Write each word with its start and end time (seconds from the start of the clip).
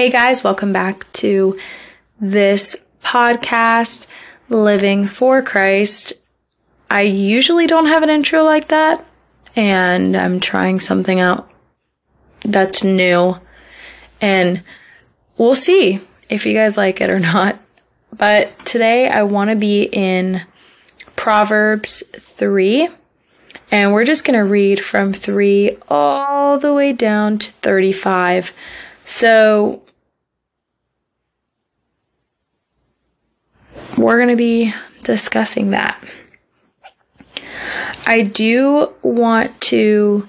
Hey 0.00 0.08
guys, 0.08 0.42
welcome 0.42 0.72
back 0.72 1.12
to 1.12 1.60
this 2.18 2.74
podcast, 3.04 4.06
Living 4.48 5.06
for 5.06 5.42
Christ. 5.42 6.14
I 6.88 7.02
usually 7.02 7.66
don't 7.66 7.88
have 7.88 8.02
an 8.02 8.08
intro 8.08 8.42
like 8.42 8.68
that, 8.68 9.04
and 9.54 10.16
I'm 10.16 10.40
trying 10.40 10.80
something 10.80 11.20
out 11.20 11.50
that's 12.40 12.82
new. 12.82 13.36
And 14.22 14.62
we'll 15.36 15.54
see 15.54 16.00
if 16.30 16.46
you 16.46 16.54
guys 16.54 16.78
like 16.78 17.02
it 17.02 17.10
or 17.10 17.20
not. 17.20 17.60
But 18.10 18.58
today 18.64 19.06
I 19.06 19.24
want 19.24 19.50
to 19.50 19.56
be 19.56 19.82
in 19.82 20.40
Proverbs 21.14 22.02
3. 22.14 22.88
And 23.70 23.92
we're 23.92 24.06
just 24.06 24.24
going 24.24 24.38
to 24.38 24.46
read 24.46 24.82
from 24.82 25.12
3 25.12 25.76
all 25.88 26.58
the 26.58 26.72
way 26.72 26.94
down 26.94 27.38
to 27.38 27.52
35. 27.52 28.54
So 29.04 29.82
we're 34.02 34.16
going 34.16 34.28
to 34.28 34.36
be 34.36 34.74
discussing 35.02 35.70
that. 35.70 36.02
I 38.06 38.22
do 38.22 38.92
want 39.02 39.60
to 39.62 40.28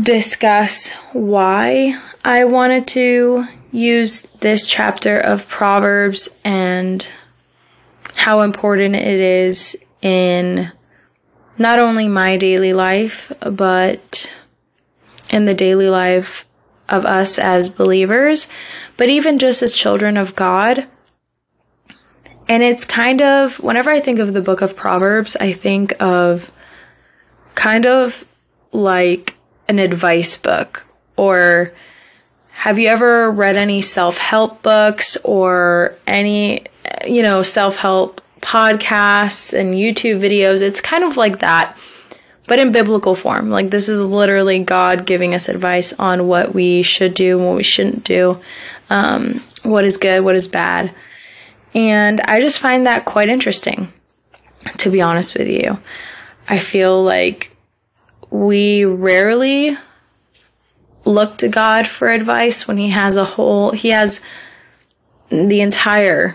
discuss 0.00 0.90
why 1.12 2.00
I 2.24 2.44
wanted 2.44 2.86
to 2.88 3.46
use 3.72 4.22
this 4.40 4.66
chapter 4.66 5.18
of 5.18 5.48
Proverbs 5.48 6.28
and 6.44 7.08
how 8.14 8.40
important 8.40 8.96
it 8.96 9.20
is 9.20 9.76
in 10.02 10.72
not 11.56 11.78
only 11.78 12.08
my 12.08 12.36
daily 12.36 12.72
life, 12.72 13.32
but 13.40 14.30
in 15.30 15.44
the 15.44 15.54
daily 15.54 15.88
life 15.88 16.46
of 16.88 17.04
us 17.04 17.38
as 17.38 17.68
believers, 17.68 18.48
but 18.96 19.08
even 19.08 19.38
just 19.38 19.62
as 19.62 19.74
children 19.74 20.16
of 20.16 20.34
God. 20.34 20.86
And 22.48 22.62
it's 22.62 22.84
kind 22.84 23.20
of, 23.20 23.62
whenever 23.62 23.90
I 23.90 24.00
think 24.00 24.18
of 24.18 24.32
the 24.32 24.40
book 24.40 24.62
of 24.62 24.74
Proverbs, 24.74 25.36
I 25.36 25.52
think 25.52 25.94
of 26.00 26.50
kind 27.54 27.86
of 27.86 28.24
like 28.72 29.34
an 29.68 29.78
advice 29.78 30.36
book 30.36 30.86
or 31.16 31.72
have 32.50 32.78
you 32.78 32.88
ever 32.88 33.30
read 33.30 33.56
any 33.56 33.82
self-help 33.82 34.62
books 34.62 35.16
or 35.24 35.96
any 36.06 36.64
you 37.06 37.22
know 37.22 37.42
self-help 37.42 38.20
podcasts 38.40 39.52
and 39.52 39.74
YouTube 39.74 40.20
videos? 40.20 40.62
It's 40.62 40.80
kind 40.80 41.04
of 41.04 41.16
like 41.16 41.40
that 41.40 41.76
but 42.46 42.58
in 42.58 42.72
biblical 42.72 43.14
form. 43.14 43.50
Like 43.50 43.70
this 43.70 43.90
is 43.90 44.00
literally 44.00 44.60
God 44.60 45.04
giving 45.04 45.34
us 45.34 45.50
advice 45.50 45.92
on 45.94 46.28
what 46.28 46.54
we 46.54 46.82
should 46.82 47.12
do 47.12 47.38
and 47.38 47.46
what 47.46 47.56
we 47.56 47.62
shouldn't 47.62 48.04
do. 48.04 48.40
Um, 48.88 49.42
what 49.64 49.84
is 49.84 49.98
good 49.98 50.24
what 50.24 50.34
is 50.34 50.48
bad 50.48 50.94
and 51.74 52.20
I 52.22 52.40
just 52.40 52.58
find 52.58 52.86
that 52.86 53.04
quite 53.04 53.28
interesting 53.28 53.92
to 54.78 54.90
be 54.90 55.00
honest 55.00 55.36
with 55.36 55.48
you 55.48 55.78
I 56.48 56.58
feel 56.58 57.02
like 57.02 57.54
we 58.30 58.84
rarely 58.84 59.76
look 61.04 61.38
to 61.38 61.48
God 61.48 61.86
for 61.86 62.10
advice 62.10 62.68
when 62.68 62.78
he 62.78 62.90
has 62.90 63.16
a 63.16 63.24
whole, 63.24 63.70
he 63.72 63.90
has 63.90 64.20
the 65.30 65.60
entire, 65.60 66.34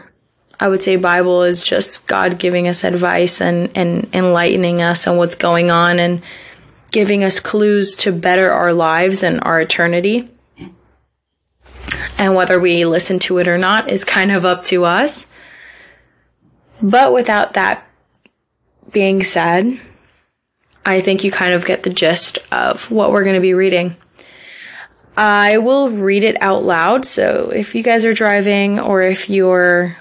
I 0.60 0.68
would 0.68 0.84
say 0.84 0.96
Bible 0.96 1.44
is 1.44 1.64
just 1.64 2.08
God 2.08 2.40
giving 2.40 2.68
us 2.68 2.84
advice 2.84 3.42
and, 3.42 3.76
and 3.76 4.08
enlightening 4.14 4.82
us 4.82 5.08
on 5.08 5.18
what's 5.18 5.36
going 5.36 5.72
on 5.72 6.00
and 6.00 6.22
giving 6.92 7.24
us 7.24 7.40
clues 7.40 7.96
to 7.98 8.12
better 8.12 8.52
our 8.52 8.74
lives 8.74 9.24
and 9.24 9.44
our 9.44 9.62
eternity. 9.62 10.30
And 12.18 12.36
whether 12.36 12.60
we 12.60 12.86
listen 12.86 13.20
to 13.20 13.38
it 13.38 13.48
or 13.48 13.58
not 13.58 13.90
is 13.90 14.04
kind 14.04 14.32
of 14.32 14.46
up 14.46 14.64
to 14.66 14.86
us. 14.86 15.26
But 16.82 17.14
without 17.14 17.54
that 17.54 17.88
being 18.92 19.24
said, 19.24 19.80
I 20.86 21.00
think 21.00 21.24
you 21.24 21.32
kind 21.32 21.54
of 21.54 21.66
get 21.66 21.84
the 21.84 21.90
gist 21.90 22.40
of 22.52 22.92
what 22.92 23.12
we're 23.12 23.24
going 23.24 23.36
to 23.36 23.42
be 23.42 23.54
reading. 23.54 23.96
I 25.16 25.58
will 25.60 25.90
read 25.90 26.24
it 26.24 26.42
out 26.42 26.64
loud. 26.64 27.06
So 27.06 27.52
if 27.54 27.76
you 27.76 27.84
guys 27.84 28.04
are 28.04 28.14
driving 28.14 28.80
or 28.80 29.02
if 29.02 29.30
you're 29.30 29.96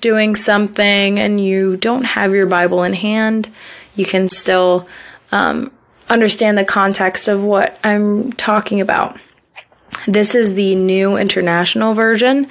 doing 0.00 0.36
something 0.36 1.18
and 1.18 1.42
you 1.42 1.76
don't 1.76 2.04
have 2.04 2.32
your 2.32 2.46
Bible 2.46 2.82
in 2.82 2.92
hand, 2.92 3.50
you 3.94 4.04
can 4.04 4.28
still 4.28 4.86
um, 5.32 5.72
understand 6.08 6.58
the 6.58 6.64
context 6.64 7.28
of 7.28 7.42
what 7.42 7.78
I'm 7.82 8.32
talking 8.32 8.80
about. 8.80 9.18
This 10.06 10.34
is 10.34 10.54
the 10.54 10.74
New 10.74 11.16
International 11.16 11.94
Version. 11.94 12.48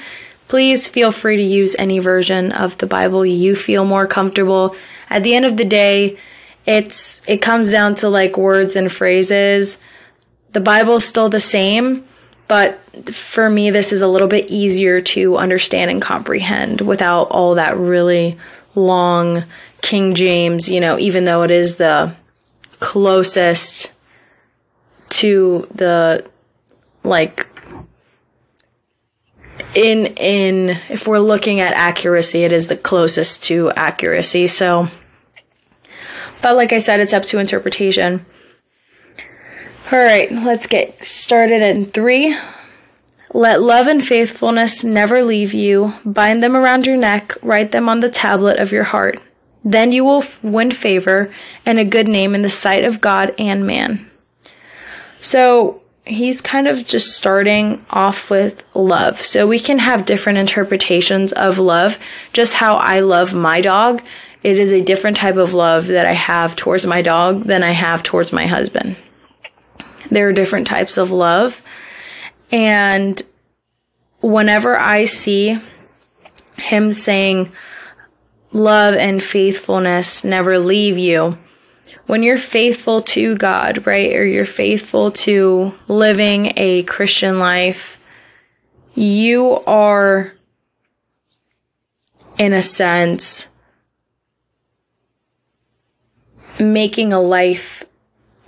Please 0.47 0.87
feel 0.87 1.11
free 1.11 1.37
to 1.37 1.43
use 1.43 1.75
any 1.77 1.99
version 1.99 2.51
of 2.51 2.77
the 2.77 2.87
Bible 2.87 3.25
you 3.25 3.55
feel 3.55 3.85
more 3.85 4.07
comfortable. 4.07 4.75
At 5.09 5.23
the 5.23 5.35
end 5.35 5.45
of 5.45 5.57
the 5.57 5.65
day, 5.65 6.17
it's 6.65 7.21
it 7.27 7.41
comes 7.41 7.71
down 7.71 7.95
to 7.95 8.09
like 8.09 8.37
words 8.37 8.75
and 8.75 8.91
phrases. 8.91 9.77
The 10.51 10.59
Bible's 10.59 11.05
still 11.05 11.29
the 11.29 11.39
same, 11.39 12.05
but 12.47 12.79
for 13.13 13.49
me 13.49 13.71
this 13.71 13.91
is 13.91 14.01
a 14.01 14.07
little 14.07 14.27
bit 14.27 14.49
easier 14.49 15.01
to 15.01 15.37
understand 15.37 15.91
and 15.91 16.01
comprehend 16.01 16.81
without 16.81 17.23
all 17.25 17.55
that 17.55 17.77
really 17.77 18.37
long 18.75 19.43
King 19.81 20.15
James, 20.15 20.69
you 20.69 20.79
know, 20.79 20.97
even 20.97 21.25
though 21.25 21.43
it 21.43 21.51
is 21.51 21.75
the 21.75 22.15
closest 22.79 23.91
to 25.09 25.67
the 25.73 26.25
like 27.05 27.47
in 29.73 30.07
in 30.17 30.69
if 30.89 31.07
we're 31.07 31.19
looking 31.19 31.59
at 31.59 31.73
accuracy 31.73 32.43
it 32.43 32.51
is 32.51 32.67
the 32.67 32.75
closest 32.77 33.43
to 33.43 33.71
accuracy 33.71 34.47
so 34.47 34.89
but 36.45 36.55
like 36.55 36.73
I 36.73 36.77
said, 36.77 36.99
it's 36.99 37.11
up 37.11 37.25
to 37.25 37.39
interpretation. 37.39 38.23
All 39.91 39.97
right, 39.97 40.31
let's 40.31 40.67
get 40.67 41.03
started 41.03 41.63
in 41.63 41.87
three. 41.87 42.37
Let 43.33 43.63
love 43.63 43.87
and 43.87 44.05
faithfulness 44.05 44.83
never 44.83 45.23
leave 45.23 45.55
you. 45.55 45.95
Bind 46.05 46.43
them 46.43 46.55
around 46.55 46.85
your 46.85 46.97
neck, 46.97 47.33
write 47.41 47.71
them 47.71 47.89
on 47.89 47.99
the 47.99 48.11
tablet 48.11 48.59
of 48.59 48.71
your 48.71 48.83
heart. 48.83 49.19
Then 49.63 49.91
you 49.91 50.05
will 50.05 50.23
win 50.43 50.69
favor 50.69 51.33
and 51.65 51.79
a 51.79 51.83
good 51.83 52.07
name 52.07 52.35
in 52.35 52.43
the 52.43 52.49
sight 52.49 52.83
of 52.83 53.01
God 53.01 53.33
and 53.39 53.65
man. 53.65 54.07
So 55.21 55.81
he's 56.05 56.41
kind 56.41 56.67
of 56.67 56.85
just 56.85 57.17
starting 57.17 57.83
off 57.89 58.29
with 58.29 58.63
love. 58.75 59.19
So 59.19 59.47
we 59.47 59.59
can 59.59 59.79
have 59.79 60.05
different 60.05 60.37
interpretations 60.37 61.33
of 61.33 61.57
love. 61.57 61.97
Just 62.33 62.53
how 62.53 62.75
I 62.75 62.99
love 62.99 63.33
my 63.33 63.61
dog 63.61 64.01
it 64.45 64.59
is 64.59 64.71
a 64.71 64.79
different 64.79 65.17
type 65.17 65.37
of 65.37 65.55
love 65.55 65.87
that 65.87 66.05
I 66.05 66.11
have 66.11 66.55
towards 66.55 66.85
my 66.85 67.01
dog 67.01 67.45
than 67.45 67.63
I 67.63 67.71
have 67.71 68.03
towards 68.03 68.31
my 68.31 68.45
husband. 68.45 68.95
There 70.11 70.27
are 70.27 70.33
different 70.33 70.67
types 70.67 70.97
of 70.97 71.11
love. 71.11 71.63
And 72.51 73.19
whenever 74.21 74.77
I 74.77 75.05
see 75.05 75.59
him 76.59 76.91
saying, 76.91 77.53
love 78.51 78.93
and 78.93 79.23
faithfulness 79.23 80.23
never 80.23 80.59
leave 80.59 80.99
you, 80.99 81.39
when 82.07 82.23
you're 82.23 82.37
faithful 82.37 83.01
to 83.01 83.35
God, 83.35 83.85
right, 83.85 84.15
or 84.15 84.25
you're 84.25 84.45
faithful 84.45 85.11
to 85.11 85.73
living 85.87 86.53
a 86.55 86.83
Christian 86.83 87.39
life, 87.39 87.99
you 88.93 89.59
are, 89.65 90.33
in 92.37 92.53
a 92.53 92.61
sense, 92.61 93.47
making 96.59 97.11
a 97.11 97.19
life 97.19 97.83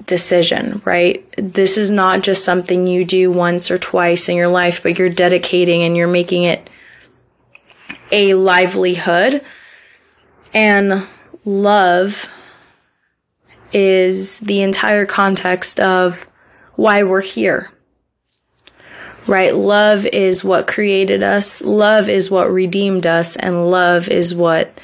decision, 0.06 0.82
right? 0.86 1.26
This 1.38 1.78
is 1.78 1.92
not 1.92 2.22
just 2.22 2.46
something 2.46 2.88
you 2.88 3.04
do 3.04 3.30
once 3.30 3.70
or 3.70 3.78
twice 3.78 4.30
in 4.30 4.36
your 4.36 4.48
life, 4.48 4.82
but 4.84 4.98
you're 4.98 5.10
dedicating 5.10 5.84
and 5.84 5.98
you're 5.98 6.08
making 6.08 6.44
it 6.44 6.70
a 8.12 8.34
livelihood. 8.36 9.44
And 10.54 11.06
love 11.44 12.30
is 13.74 14.40
the 14.40 14.62
entire 14.62 15.06
context 15.06 15.80
of 15.80 16.28
why 16.76 17.04
we're 17.04 17.22
here. 17.22 17.70
Right? 19.28 19.54
Love 19.54 20.06
is 20.06 20.44
what 20.44 20.68
created 20.68 21.22
us. 21.22 21.62
Love 21.62 22.08
is 22.08 22.32
what 22.32 22.52
redeemed 22.52 23.06
us 23.06 23.36
and 23.36 23.70
love 23.70 24.08
is 24.08 24.34
what 24.34 24.80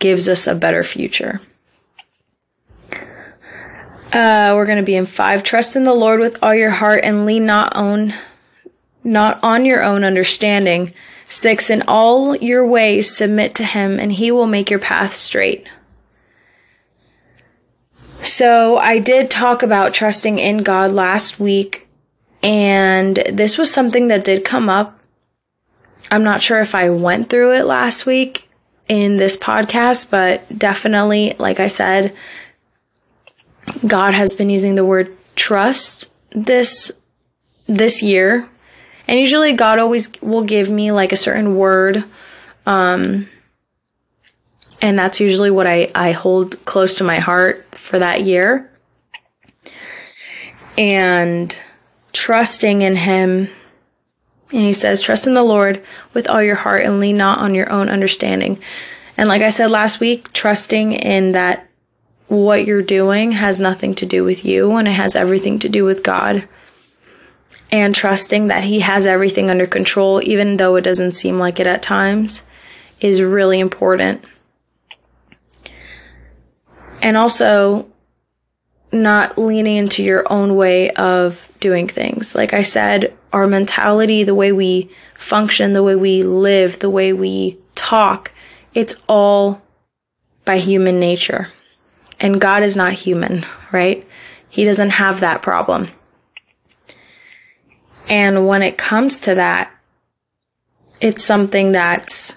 gives 0.00 0.28
us 0.28 0.46
a 0.46 0.54
better 0.54 0.82
future. 0.82 1.40
Uh, 4.12 4.52
we're 4.56 4.66
going 4.66 4.78
to 4.78 4.82
be 4.82 4.96
in 4.96 5.06
five. 5.06 5.42
Trust 5.42 5.76
in 5.76 5.84
the 5.84 5.94
Lord 5.94 6.18
with 6.18 6.38
all 6.42 6.54
your 6.54 6.70
heart 6.70 7.04
and 7.04 7.26
lean 7.26 7.44
not 7.44 7.76
on, 7.76 8.14
not 9.04 9.38
on 9.42 9.64
your 9.66 9.82
own 9.82 10.02
understanding. 10.02 10.94
Six, 11.28 11.68
in 11.68 11.82
all 11.86 12.34
your 12.34 12.66
ways 12.66 13.14
submit 13.14 13.54
to 13.56 13.64
him 13.64 14.00
and 14.00 14.10
he 14.10 14.30
will 14.30 14.46
make 14.46 14.70
your 14.70 14.78
path 14.78 15.14
straight. 15.14 15.68
So 18.28 18.76
I 18.76 18.98
did 18.98 19.30
talk 19.30 19.62
about 19.62 19.94
trusting 19.94 20.38
in 20.38 20.58
God 20.62 20.92
last 20.92 21.40
week 21.40 21.88
And 22.42 23.16
this 23.32 23.58
was 23.58 23.72
something 23.72 24.08
that 24.08 24.24
did 24.24 24.44
come 24.44 24.68
up. 24.68 24.98
I'm 26.10 26.24
not 26.24 26.42
sure 26.42 26.60
if 26.60 26.74
I 26.74 26.90
went 26.90 27.28
through 27.28 27.56
it 27.56 27.64
last 27.64 28.06
week 28.06 28.48
in 28.88 29.16
this 29.16 29.36
podcast, 29.36 30.10
but 30.10 30.46
definitely, 30.56 31.34
like 31.38 31.60
I 31.60 31.66
said, 31.66 32.14
God 33.86 34.14
has 34.14 34.34
been 34.34 34.50
using 34.50 34.76
the 34.76 34.84
word 34.84 35.14
trust 35.36 36.10
this 36.30 36.92
this 37.66 38.02
year. 38.02 38.48
And 39.06 39.18
usually 39.18 39.52
God 39.52 39.78
always 39.78 40.08
will 40.22 40.44
give 40.44 40.70
me 40.70 40.92
like 40.92 41.12
a 41.12 41.16
certain 41.16 41.56
word 41.56 42.04
um 42.66 43.28
and 44.80 44.98
that's 44.98 45.20
usually 45.20 45.50
what 45.50 45.66
I 45.66 45.90
I 45.94 46.12
hold 46.12 46.64
close 46.64 46.96
to 46.96 47.04
my 47.04 47.18
heart 47.18 47.66
for 47.72 47.98
that 47.98 48.22
year. 48.22 48.70
And 50.76 51.56
trusting 52.12 52.82
in 52.82 52.96
him 52.96 53.48
and 54.52 54.62
he 54.62 54.72
says, 54.72 55.00
Trust 55.00 55.26
in 55.26 55.34
the 55.34 55.42
Lord 55.42 55.82
with 56.14 56.28
all 56.28 56.42
your 56.42 56.54
heart 56.54 56.84
and 56.84 57.00
lean 57.00 57.16
not 57.16 57.38
on 57.38 57.54
your 57.54 57.70
own 57.70 57.88
understanding. 57.88 58.58
And 59.16 59.28
like 59.28 59.42
I 59.42 59.50
said 59.50 59.70
last 59.70 60.00
week, 60.00 60.32
trusting 60.32 60.92
in 60.92 61.32
that 61.32 61.68
what 62.28 62.64
you're 62.64 62.82
doing 62.82 63.32
has 63.32 63.58
nothing 63.58 63.94
to 63.96 64.06
do 64.06 64.24
with 64.24 64.44
you 64.44 64.70
and 64.72 64.88
it 64.88 64.92
has 64.92 65.16
everything 65.16 65.58
to 65.60 65.68
do 65.68 65.84
with 65.84 66.02
God. 66.02 66.48
And 67.70 67.94
trusting 67.94 68.46
that 68.46 68.64
He 68.64 68.80
has 68.80 69.04
everything 69.04 69.50
under 69.50 69.66
control, 69.66 70.22
even 70.24 70.56
though 70.56 70.76
it 70.76 70.82
doesn't 70.82 71.12
seem 71.12 71.38
like 71.38 71.60
it 71.60 71.66
at 71.66 71.82
times, 71.82 72.42
is 73.00 73.20
really 73.20 73.60
important. 73.60 74.24
And 77.02 77.16
also, 77.16 77.86
not 78.92 79.36
leaning 79.36 79.76
into 79.76 80.02
your 80.02 80.30
own 80.32 80.56
way 80.56 80.90
of 80.92 81.50
doing 81.60 81.86
things. 81.86 82.34
Like 82.34 82.52
I 82.52 82.62
said, 82.62 83.16
our 83.32 83.46
mentality, 83.46 84.24
the 84.24 84.34
way 84.34 84.52
we 84.52 84.90
function, 85.14 85.72
the 85.72 85.82
way 85.82 85.96
we 85.96 86.22
live, 86.22 86.78
the 86.78 86.90
way 86.90 87.12
we 87.12 87.58
talk, 87.74 88.32
it's 88.74 88.94
all 89.08 89.62
by 90.44 90.58
human 90.58 90.98
nature. 90.98 91.48
And 92.20 92.40
God 92.40 92.62
is 92.62 92.76
not 92.76 92.92
human, 92.94 93.44
right? 93.72 94.06
He 94.48 94.64
doesn't 94.64 94.90
have 94.90 95.20
that 95.20 95.42
problem. 95.42 95.88
And 98.08 98.46
when 98.48 98.62
it 98.62 98.78
comes 98.78 99.20
to 99.20 99.34
that, 99.34 99.70
it's 101.00 101.24
something 101.24 101.72
that's 101.72 102.36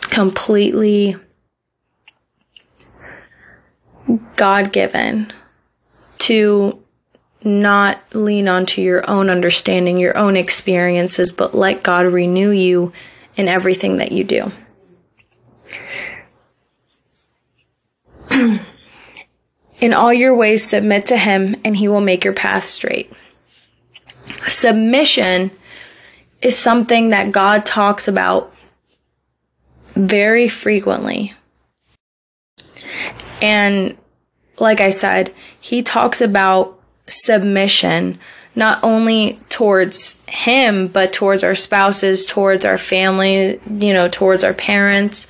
completely 0.00 1.16
God 4.36 4.72
given 4.72 5.32
to 6.18 6.82
not 7.42 8.00
lean 8.12 8.48
onto 8.48 8.82
your 8.82 9.08
own 9.08 9.30
understanding, 9.30 9.98
your 9.98 10.16
own 10.16 10.36
experiences, 10.36 11.32
but 11.32 11.54
let 11.54 11.82
God 11.82 12.06
renew 12.06 12.50
you 12.50 12.92
in 13.36 13.48
everything 13.48 13.98
that 13.98 14.12
you 14.12 14.24
do. 14.24 14.50
In 19.80 19.94
all 19.94 20.12
your 20.12 20.34
ways, 20.34 20.64
submit 20.64 21.06
to 21.06 21.16
him, 21.16 21.54
and 21.64 21.76
he 21.76 21.86
will 21.86 22.00
make 22.00 22.24
your 22.24 22.34
path 22.34 22.64
straight. 22.64 23.12
Submission 24.48 25.52
is 26.42 26.58
something 26.58 27.10
that 27.10 27.30
God 27.30 27.64
talks 27.64 28.08
about 28.08 28.52
very 29.94 30.48
frequently. 30.48 31.34
And 33.40 33.96
like 34.58 34.80
I 34.80 34.90
said, 34.90 35.34
he 35.60 35.82
talks 35.82 36.20
about 36.20 36.78
submission 37.06 38.18
not 38.54 38.82
only 38.82 39.38
towards 39.48 40.16
him, 40.26 40.88
but 40.88 41.12
towards 41.12 41.44
our 41.44 41.54
spouses, 41.54 42.26
towards 42.26 42.64
our 42.64 42.76
family, 42.76 43.60
you 43.70 43.92
know, 43.92 44.08
towards 44.08 44.42
our 44.42 44.52
parents, 44.52 45.28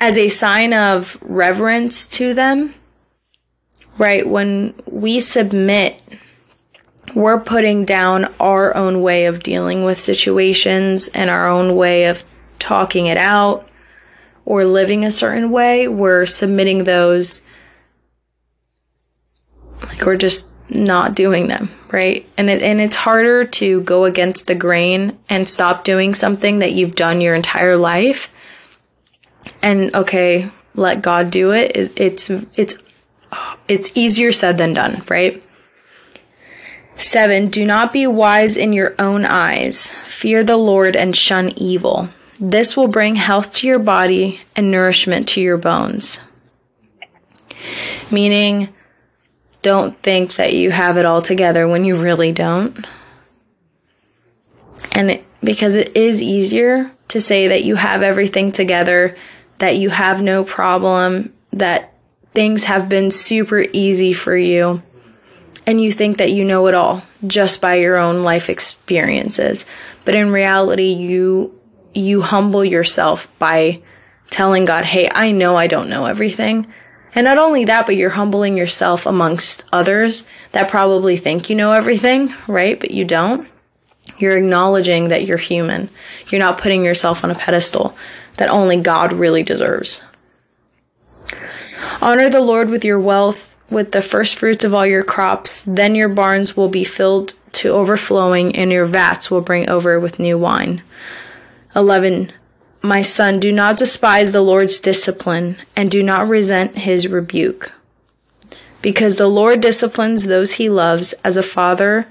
as 0.00 0.16
a 0.16 0.28
sign 0.28 0.72
of 0.72 1.18
reverence 1.20 2.06
to 2.06 2.32
them, 2.32 2.74
right? 3.98 4.26
When 4.26 4.72
we 4.86 5.20
submit, 5.20 6.00
we're 7.14 7.40
putting 7.40 7.84
down 7.84 8.32
our 8.40 8.74
own 8.74 9.02
way 9.02 9.26
of 9.26 9.42
dealing 9.42 9.84
with 9.84 10.00
situations 10.00 11.08
and 11.08 11.28
our 11.28 11.48
own 11.48 11.76
way 11.76 12.06
of 12.06 12.24
talking 12.58 13.06
it 13.06 13.18
out 13.18 13.67
or 14.48 14.64
living 14.64 15.04
a 15.04 15.10
certain 15.10 15.50
way. 15.50 15.86
We're 15.86 16.24
submitting 16.24 16.84
those 16.84 17.42
like 19.82 20.00
we're 20.06 20.16
just 20.16 20.48
not 20.70 21.14
doing 21.14 21.48
them, 21.48 21.70
right? 21.92 22.26
And 22.38 22.48
it, 22.48 22.62
and 22.62 22.80
it's 22.80 22.96
harder 22.96 23.44
to 23.44 23.82
go 23.82 24.06
against 24.06 24.46
the 24.46 24.54
grain 24.54 25.18
and 25.28 25.46
stop 25.46 25.84
doing 25.84 26.14
something 26.14 26.60
that 26.60 26.72
you've 26.72 26.94
done 26.94 27.20
your 27.20 27.34
entire 27.34 27.76
life 27.76 28.32
and 29.62 29.94
okay, 29.94 30.48
let 30.74 31.02
God 31.02 31.30
do 31.30 31.52
it. 31.52 31.72
It's 31.74 32.30
it's 32.30 32.82
it's 33.68 33.92
easier 33.94 34.32
said 34.32 34.56
than 34.56 34.72
done, 34.72 35.02
right? 35.10 35.42
7. 36.94 37.48
Do 37.50 37.66
not 37.66 37.92
be 37.92 38.06
wise 38.06 38.56
in 38.56 38.72
your 38.72 38.94
own 38.98 39.26
eyes. 39.26 39.90
Fear 40.04 40.42
the 40.42 40.56
Lord 40.56 40.96
and 40.96 41.14
shun 41.14 41.50
evil. 41.50 42.08
This 42.40 42.76
will 42.76 42.88
bring 42.88 43.16
health 43.16 43.52
to 43.54 43.66
your 43.66 43.78
body 43.78 44.40
and 44.54 44.70
nourishment 44.70 45.28
to 45.30 45.40
your 45.40 45.56
bones. 45.56 46.20
Meaning, 48.10 48.68
don't 49.62 50.00
think 50.02 50.36
that 50.36 50.54
you 50.54 50.70
have 50.70 50.96
it 50.96 51.04
all 51.04 51.20
together 51.20 51.66
when 51.66 51.84
you 51.84 52.00
really 52.00 52.32
don't. 52.32 52.86
And 54.92 55.10
it, 55.10 55.24
because 55.42 55.74
it 55.74 55.96
is 55.96 56.22
easier 56.22 56.90
to 57.08 57.20
say 57.20 57.48
that 57.48 57.64
you 57.64 57.74
have 57.74 58.02
everything 58.02 58.52
together 58.52 59.16
that 59.58 59.76
you 59.76 59.90
have 59.90 60.22
no 60.22 60.44
problem, 60.44 61.32
that 61.52 61.94
things 62.32 62.64
have 62.64 62.88
been 62.88 63.10
super 63.10 63.64
easy 63.72 64.12
for 64.12 64.36
you, 64.36 64.82
and 65.66 65.80
you 65.80 65.92
think 65.92 66.18
that 66.18 66.32
you 66.32 66.44
know 66.44 66.66
it 66.68 66.74
all 66.74 67.02
just 67.26 67.60
by 67.60 67.74
your 67.74 67.98
own 67.98 68.22
life 68.22 68.48
experiences. 68.48 69.66
But 70.04 70.14
in 70.14 70.32
reality, 70.32 70.92
you 70.92 71.57
you 71.94 72.20
humble 72.20 72.64
yourself 72.64 73.28
by 73.38 73.80
telling 74.30 74.64
God, 74.64 74.84
"Hey, 74.84 75.08
I 75.14 75.32
know 75.32 75.56
I 75.56 75.66
don't 75.66 75.88
know 75.88 76.06
everything." 76.06 76.66
And 77.14 77.24
not 77.24 77.38
only 77.38 77.64
that, 77.64 77.86
but 77.86 77.96
you're 77.96 78.10
humbling 78.10 78.56
yourself 78.56 79.06
amongst 79.06 79.64
others 79.72 80.24
that 80.52 80.68
probably 80.68 81.16
think 81.16 81.48
you 81.48 81.56
know 81.56 81.72
everything, 81.72 82.34
right? 82.46 82.78
But 82.78 82.90
you 82.90 83.04
don't. 83.04 83.48
You're 84.18 84.36
acknowledging 84.36 85.08
that 85.08 85.26
you're 85.26 85.38
human. 85.38 85.90
You're 86.28 86.38
not 86.38 86.58
putting 86.58 86.84
yourself 86.84 87.24
on 87.24 87.30
a 87.30 87.34
pedestal 87.34 87.96
that 88.36 88.50
only 88.50 88.76
God 88.76 89.12
really 89.12 89.42
deserves. 89.42 90.02
Honor 92.00 92.28
the 92.28 92.40
Lord 92.40 92.70
with 92.70 92.84
your 92.84 93.00
wealth, 93.00 93.52
with 93.70 93.92
the 93.92 94.02
first 94.02 94.36
fruits 94.36 94.64
of 94.64 94.74
all 94.74 94.86
your 94.86 95.02
crops. 95.02 95.62
Then 95.66 95.94
your 95.94 96.08
barns 96.08 96.56
will 96.56 96.68
be 96.68 96.84
filled 96.84 97.34
to 97.52 97.70
overflowing, 97.70 98.54
and 98.56 98.70
your 98.70 98.86
vats 98.86 99.30
will 99.30 99.40
bring 99.40 99.68
over 99.68 99.98
with 99.98 100.18
new 100.18 100.38
wine. 100.38 100.82
11. 101.74 102.32
My 102.82 103.02
son, 103.02 103.40
do 103.40 103.52
not 103.52 103.78
despise 103.78 104.32
the 104.32 104.40
Lord's 104.40 104.78
discipline, 104.78 105.56
and 105.74 105.90
do 105.90 106.02
not 106.02 106.28
resent 106.28 106.78
his 106.78 107.08
rebuke. 107.08 107.72
Because 108.80 109.16
the 109.16 109.26
Lord 109.26 109.60
disciplines 109.60 110.24
those 110.24 110.54
he 110.54 110.70
loves, 110.70 111.12
as 111.24 111.36
a 111.36 111.42
father, 111.42 112.06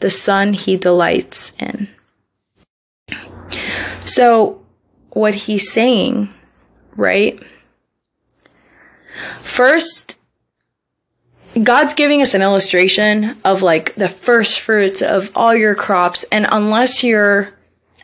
the 0.00 0.10
son 0.10 0.52
he 0.52 0.76
delights 0.76 1.52
in. 1.58 1.88
So, 4.04 4.62
what 5.10 5.34
he's 5.34 5.72
saying, 5.72 6.28
right? 6.96 7.40
First, 9.42 10.18
God's 11.60 11.94
giving 11.94 12.22
us 12.22 12.34
an 12.34 12.42
illustration 12.42 13.36
of 13.44 13.62
like 13.62 13.94
the 13.94 14.08
first 14.08 14.60
fruits 14.60 15.02
of 15.02 15.30
all 15.36 15.54
your 15.54 15.74
crops. 15.74 16.24
And 16.32 16.46
unless 16.50 17.04
you're 17.04 17.52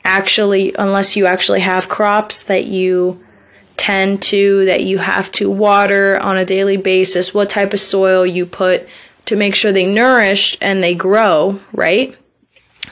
actually, 0.09 0.75
unless 0.79 1.17
you 1.17 1.27
actually 1.27 1.61
have 1.61 1.88
crops 1.88 2.45
that 2.45 2.65
you 2.65 3.23
tend 3.77 4.23
to, 4.23 4.65
that 4.65 4.83
you 4.83 4.99
have 4.99 5.31
to 5.33 5.50
water 5.50 6.19
on 6.19 6.38
a 6.38 6.47
daily 6.47 6.79
basis, 6.79 7.35
what 7.35 7.50
type 7.50 7.75
of 7.75 7.79
soil 7.79 8.27
you 8.27 8.47
put 8.47 8.88
to 9.27 9.37
make 9.37 9.55
sure 9.55 9.71
they 9.71 9.87
nourish 9.87 10.57
and 10.62 10.83
they 10.83 10.95
grow, 10.95 11.61
right? 11.73 12.17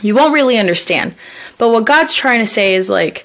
You 0.02 0.14
won't 0.14 0.34
really 0.34 0.58
understand. 0.58 1.14
But 1.56 1.70
what 1.70 1.86
God's 1.86 2.12
trying 2.12 2.40
to 2.40 2.46
say 2.46 2.74
is 2.74 2.90
like, 2.90 3.24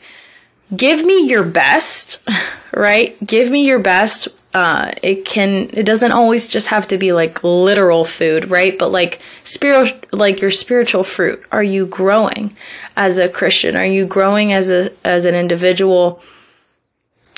give 0.75 1.05
me 1.05 1.27
your 1.27 1.43
best, 1.43 2.25
right? 2.73 3.17
Give 3.25 3.51
me 3.51 3.65
your 3.67 3.79
best. 3.79 4.29
Uh, 4.53 4.91
it 5.01 5.23
can, 5.23 5.69
it 5.71 5.85
doesn't 5.85 6.11
always 6.11 6.45
just 6.47 6.67
have 6.67 6.87
to 6.89 6.97
be 6.97 7.13
like 7.13 7.41
literal 7.43 8.03
food, 8.03 8.49
right? 8.49 8.77
But 8.77 8.91
like 8.91 9.21
spiritual, 9.45 9.99
like 10.11 10.41
your 10.41 10.51
spiritual 10.51 11.03
fruit. 11.03 11.41
Are 11.51 11.63
you 11.63 11.85
growing 11.85 12.55
as 12.97 13.17
a 13.17 13.29
Christian? 13.29 13.77
Are 13.77 13.85
you 13.85 14.05
growing 14.05 14.51
as 14.51 14.69
a, 14.69 14.91
as 15.05 15.23
an 15.23 15.35
individual? 15.35 16.21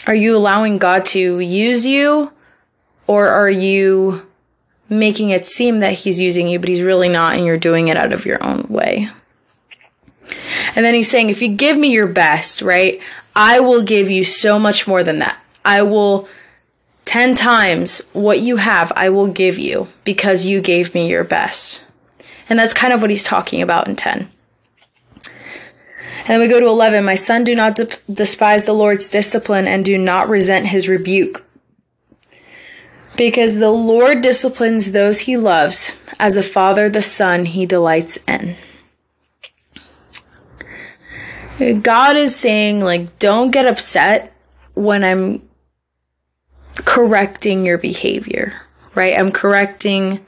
Are 0.08 0.16
you 0.16 0.36
allowing 0.36 0.80
God 0.80 1.06
to 1.08 1.40
use 1.40 1.86
you 1.86 2.32
or 3.06 3.28
are 3.28 3.50
you 3.50 4.26
making 4.90 5.30
it 5.32 5.48
seem 5.48 5.80
that 5.80 5.94
he's 5.94 6.20
using 6.20 6.48
you, 6.48 6.60
but 6.60 6.70
he's 6.70 6.82
really 6.82 7.10
not, 7.10 7.36
and 7.36 7.46
you're 7.46 7.58
doing 7.58 7.88
it 7.88 7.98
out 7.98 8.14
of 8.14 8.26
your 8.26 8.44
own 8.44 8.66
way. 8.70 9.10
And 10.76 10.86
then 10.86 10.94
he's 10.94 11.10
saying, 11.10 11.30
if 11.30 11.42
you 11.42 11.50
give 11.50 11.78
me 11.78 11.92
your 11.92 12.08
best, 12.08 12.62
right, 12.62 13.02
I 13.36 13.60
will 13.60 13.84
give 13.84 14.10
you 14.10 14.24
so 14.24 14.58
much 14.60 14.88
more 14.88 15.04
than 15.04 15.20
that. 15.20 15.38
I 15.66 15.82
will 15.82 16.28
10 17.06 17.36
times 17.36 18.02
what 18.14 18.40
you 18.40 18.58
have, 18.58 18.92
I 18.96 19.10
will 19.10 19.28
give 19.28 19.58
you 19.58 19.88
because 20.04 20.46
you 20.46 20.62
gave 20.62 20.94
me 20.94 21.10
your 21.10 21.24
best. 21.24 21.84
And 22.50 22.58
that's 22.58 22.74
kind 22.74 22.94
of 22.94 23.02
what 23.02 23.10
he's 23.10 23.24
talking 23.24 23.62
about 23.62 23.88
in 23.88 23.96
10. 23.96 24.30
And 26.26 26.28
then 26.28 26.40
we 26.40 26.48
go 26.48 26.60
to 26.60 26.68
11. 26.68 27.04
My 27.04 27.16
son, 27.16 27.44
do 27.44 27.54
not 27.54 27.76
de- 27.76 27.90
despise 28.12 28.66
the 28.66 28.74
Lord's 28.74 29.10
discipline 29.10 29.68
and 29.68 29.84
do 29.84 29.98
not 29.98 30.30
resent 30.30 30.68
his 30.68 30.88
rebuke. 30.88 31.44
Because 33.18 33.60
the 33.60 33.72
Lord 33.72 34.22
disciplines 34.22 34.92
those 34.92 35.22
he 35.22 35.36
loves, 35.36 35.94
as 36.20 36.38
a 36.38 36.44
father 36.44 36.90
the 36.90 37.02
son 37.02 37.46
he 37.46 37.66
delights 37.66 38.18
in. 38.28 38.56
God 41.82 42.16
is 42.16 42.36
saying, 42.36 42.80
like, 42.80 43.20
don't 43.20 43.52
get 43.52 43.68
upset 43.68 44.34
when 44.74 45.04
I'm 45.04 45.42
correcting 46.76 47.66
your 47.66 47.78
behavior, 47.78 48.54
right? 48.96 49.18
I'm 49.18 49.32
correcting 49.32 50.26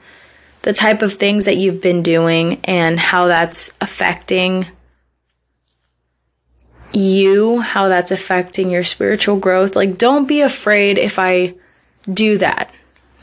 the 0.62 0.72
type 0.72 1.02
of 1.02 1.14
things 1.14 1.44
that 1.44 1.56
you've 1.56 1.80
been 1.80 2.02
doing 2.02 2.60
and 2.64 2.98
how 2.98 3.26
that's 3.26 3.72
affecting 3.80 4.66
you, 6.92 7.60
how 7.60 7.88
that's 7.88 8.10
affecting 8.10 8.70
your 8.70 8.84
spiritual 8.84 9.36
growth. 9.36 9.76
Like, 9.76 9.98
don't 9.98 10.26
be 10.26 10.40
afraid 10.40 10.98
if 10.98 11.18
I 11.18 11.54
do 12.12 12.38
that. 12.38 12.72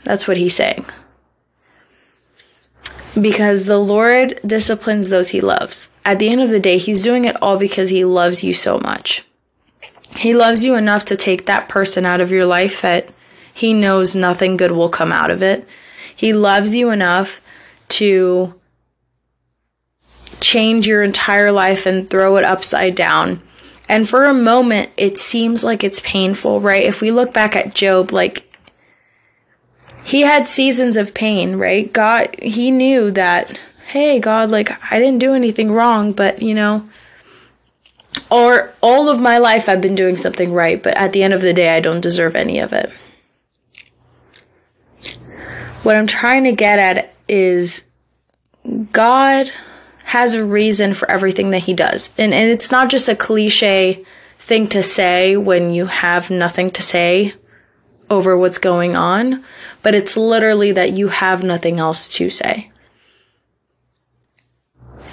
That's 0.04 0.28
what 0.28 0.36
he's 0.36 0.54
saying. 0.54 0.86
Because 3.20 3.66
the 3.66 3.78
Lord 3.78 4.40
disciplines 4.44 5.08
those 5.08 5.28
he 5.28 5.40
loves. 5.40 5.88
At 6.04 6.18
the 6.18 6.28
end 6.28 6.40
of 6.40 6.50
the 6.50 6.60
day, 6.60 6.78
he's 6.78 7.02
doing 7.02 7.24
it 7.24 7.40
all 7.42 7.56
because 7.56 7.90
he 7.90 8.04
loves 8.04 8.42
you 8.42 8.52
so 8.52 8.78
much. 8.78 9.24
He 10.16 10.34
loves 10.34 10.64
you 10.64 10.74
enough 10.74 11.04
to 11.06 11.16
take 11.16 11.46
that 11.46 11.68
person 11.68 12.06
out 12.06 12.20
of 12.20 12.30
your 12.30 12.46
life 12.46 12.82
that 12.82 13.08
he 13.52 13.72
knows 13.72 14.16
nothing 14.16 14.56
good 14.56 14.72
will 14.72 14.88
come 14.88 15.12
out 15.12 15.30
of 15.30 15.42
it. 15.42 15.66
He 16.14 16.32
loves 16.32 16.74
you 16.74 16.90
enough 16.90 17.40
to 17.90 18.54
change 20.40 20.86
your 20.86 21.02
entire 21.02 21.52
life 21.52 21.86
and 21.86 22.08
throw 22.08 22.36
it 22.36 22.44
upside 22.44 22.94
down. 22.94 23.42
And 23.88 24.08
for 24.08 24.24
a 24.24 24.34
moment, 24.34 24.90
it 24.96 25.18
seems 25.18 25.62
like 25.62 25.84
it's 25.84 26.00
painful, 26.00 26.60
right? 26.60 26.84
If 26.84 27.00
we 27.00 27.10
look 27.10 27.32
back 27.32 27.54
at 27.54 27.74
Job, 27.74 28.12
like, 28.12 28.50
he 30.04 30.22
had 30.22 30.46
seasons 30.46 30.96
of 30.96 31.14
pain, 31.14 31.56
right? 31.56 31.92
God, 31.92 32.34
he 32.40 32.70
knew 32.70 33.10
that, 33.12 33.58
hey, 33.88 34.20
God, 34.20 34.50
like, 34.50 34.70
I 34.90 34.98
didn't 34.98 35.18
do 35.18 35.34
anything 35.34 35.70
wrong, 35.70 36.12
but, 36.12 36.42
you 36.42 36.54
know, 36.54 36.88
or 38.34 38.74
all 38.82 39.08
of 39.08 39.20
my 39.20 39.38
life 39.38 39.68
I've 39.68 39.80
been 39.80 39.94
doing 39.94 40.16
something 40.16 40.52
right, 40.52 40.82
but 40.82 40.96
at 40.96 41.12
the 41.12 41.22
end 41.22 41.34
of 41.34 41.40
the 41.40 41.52
day, 41.52 41.68
I 41.68 41.78
don't 41.78 42.00
deserve 42.00 42.34
any 42.34 42.58
of 42.58 42.72
it. 42.72 42.90
What 45.84 45.94
I'm 45.94 46.08
trying 46.08 46.42
to 46.42 46.52
get 46.52 46.80
at 46.80 47.14
is 47.28 47.84
God 48.90 49.52
has 50.02 50.34
a 50.34 50.44
reason 50.44 50.94
for 50.94 51.08
everything 51.08 51.50
that 51.50 51.60
he 51.60 51.74
does. 51.74 52.12
And, 52.18 52.34
and 52.34 52.50
it's 52.50 52.72
not 52.72 52.90
just 52.90 53.08
a 53.08 53.14
cliche 53.14 54.04
thing 54.36 54.66
to 54.70 54.82
say 54.82 55.36
when 55.36 55.72
you 55.72 55.86
have 55.86 56.28
nothing 56.28 56.72
to 56.72 56.82
say 56.82 57.34
over 58.10 58.36
what's 58.36 58.58
going 58.58 58.96
on, 58.96 59.44
but 59.82 59.94
it's 59.94 60.16
literally 60.16 60.72
that 60.72 60.92
you 60.92 61.06
have 61.06 61.44
nothing 61.44 61.78
else 61.78 62.08
to 62.08 62.30
say. 62.30 62.72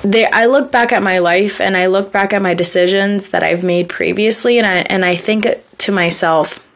I 0.04 0.46
look 0.46 0.72
back 0.72 0.92
at 0.92 1.04
my 1.04 1.20
life 1.20 1.62
and 1.62 1.78
I 1.78 1.88
look 1.88 2.12
back 2.12 2.34
at 2.34 2.42
my 2.42 2.54
decisions 2.54 3.30
that 3.30 3.44
I've 3.44 3.64
made 3.64 3.88
previously 3.90 4.58
and 4.58 4.66
I, 4.66 4.78
and 4.78 5.06
I 5.06 5.16
think 5.16 5.48
to 5.80 5.92
myself, 5.92 6.68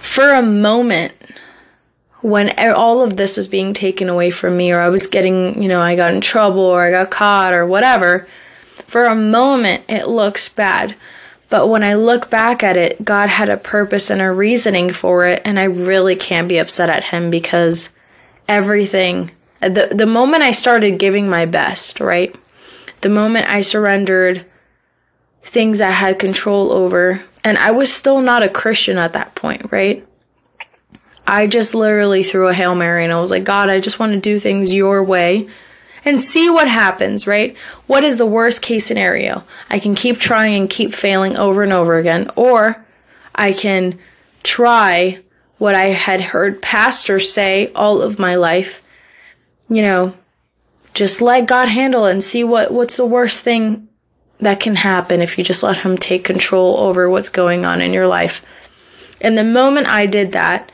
for 0.00 0.32
a 0.32 0.42
moment, 0.42 1.12
when 2.20 2.58
all 2.58 3.02
of 3.02 3.16
this 3.16 3.36
was 3.36 3.46
being 3.46 3.74
taken 3.74 4.08
away 4.08 4.30
from 4.30 4.56
me 4.56 4.72
or 4.72 4.80
I 4.80 4.88
was 4.88 5.06
getting, 5.06 5.62
you 5.62 5.68
know, 5.68 5.80
I 5.80 5.94
got 5.94 6.14
in 6.14 6.20
trouble 6.20 6.60
or 6.60 6.82
I 6.82 6.90
got 6.90 7.10
caught 7.10 7.54
or 7.54 7.66
whatever, 7.66 8.26
for 8.86 9.04
a 9.04 9.14
moment 9.14 9.84
it 9.88 10.08
looks 10.08 10.48
bad. 10.48 10.96
But 11.50 11.68
when 11.68 11.82
I 11.82 11.94
look 11.94 12.28
back 12.28 12.62
at 12.62 12.76
it, 12.76 13.02
God 13.04 13.28
had 13.28 13.48
a 13.48 13.56
purpose 13.56 14.10
and 14.10 14.20
a 14.20 14.30
reasoning 14.30 14.92
for 14.92 15.24
it, 15.26 15.40
and 15.46 15.58
I 15.58 15.64
really 15.64 16.14
can't 16.14 16.48
be 16.48 16.58
upset 16.58 16.90
at 16.90 17.04
Him 17.04 17.30
because 17.30 17.88
everything, 18.48 19.30
the, 19.60 19.90
the 19.92 20.06
moment 20.06 20.42
I 20.42 20.52
started 20.52 20.98
giving 20.98 21.28
my 21.28 21.46
best, 21.46 22.00
right? 22.00 22.34
The 23.00 23.08
moment 23.08 23.48
I 23.48 23.60
surrendered 23.60 24.44
things 25.42 25.80
I 25.80 25.90
had 25.90 26.18
control 26.18 26.72
over, 26.72 27.20
and 27.44 27.58
I 27.58 27.70
was 27.70 27.92
still 27.92 28.20
not 28.20 28.42
a 28.42 28.48
Christian 28.48 28.98
at 28.98 29.14
that 29.14 29.34
point, 29.34 29.72
right? 29.72 30.06
I 31.26 31.46
just 31.46 31.74
literally 31.74 32.22
threw 32.22 32.48
a 32.48 32.54
Hail 32.54 32.74
Mary 32.74 33.04
and 33.04 33.12
I 33.12 33.20
was 33.20 33.30
like, 33.30 33.44
God, 33.44 33.68
I 33.68 33.80
just 33.80 33.98
want 33.98 34.12
to 34.12 34.20
do 34.20 34.38
things 34.38 34.72
your 34.72 35.02
way 35.04 35.48
and 36.04 36.20
see 36.20 36.48
what 36.48 36.68
happens, 36.68 37.26
right? 37.26 37.54
What 37.86 38.02
is 38.02 38.16
the 38.16 38.26
worst 38.26 38.62
case 38.62 38.86
scenario? 38.86 39.44
I 39.68 39.78
can 39.78 39.94
keep 39.94 40.18
trying 40.18 40.58
and 40.58 40.70
keep 40.70 40.94
failing 40.94 41.36
over 41.36 41.62
and 41.62 41.72
over 41.72 41.98
again, 41.98 42.30
or 42.34 42.82
I 43.34 43.52
can 43.52 43.98
try 44.42 45.20
what 45.58 45.74
I 45.74 45.86
had 45.86 46.20
heard 46.20 46.62
pastors 46.62 47.30
say 47.30 47.70
all 47.74 48.00
of 48.00 48.18
my 48.18 48.36
life, 48.36 48.82
you 49.68 49.82
know, 49.82 50.14
just 50.94 51.20
let 51.20 51.46
God 51.46 51.68
handle 51.68 52.06
it 52.06 52.12
and 52.12 52.24
see 52.24 52.44
what, 52.44 52.72
what's 52.72 52.96
the 52.96 53.06
worst 53.06 53.42
thing 53.42 53.88
that 54.40 54.60
can 54.60 54.76
happen 54.76 55.20
if 55.22 55.36
you 55.36 55.44
just 55.44 55.62
let 55.62 55.78
Him 55.78 55.98
take 55.98 56.24
control 56.24 56.78
over 56.78 57.08
what's 57.08 57.28
going 57.28 57.64
on 57.64 57.80
in 57.80 57.92
your 57.92 58.06
life. 58.06 58.42
And 59.20 59.36
the 59.36 59.44
moment 59.44 59.88
I 59.88 60.06
did 60.06 60.32
that, 60.32 60.70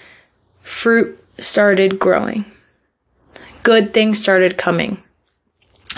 fruit 0.61 1.19
started 1.39 1.99
growing. 1.99 2.45
Good 3.63 3.95
things 3.95 4.21
started 4.21 4.59
coming. 4.59 5.03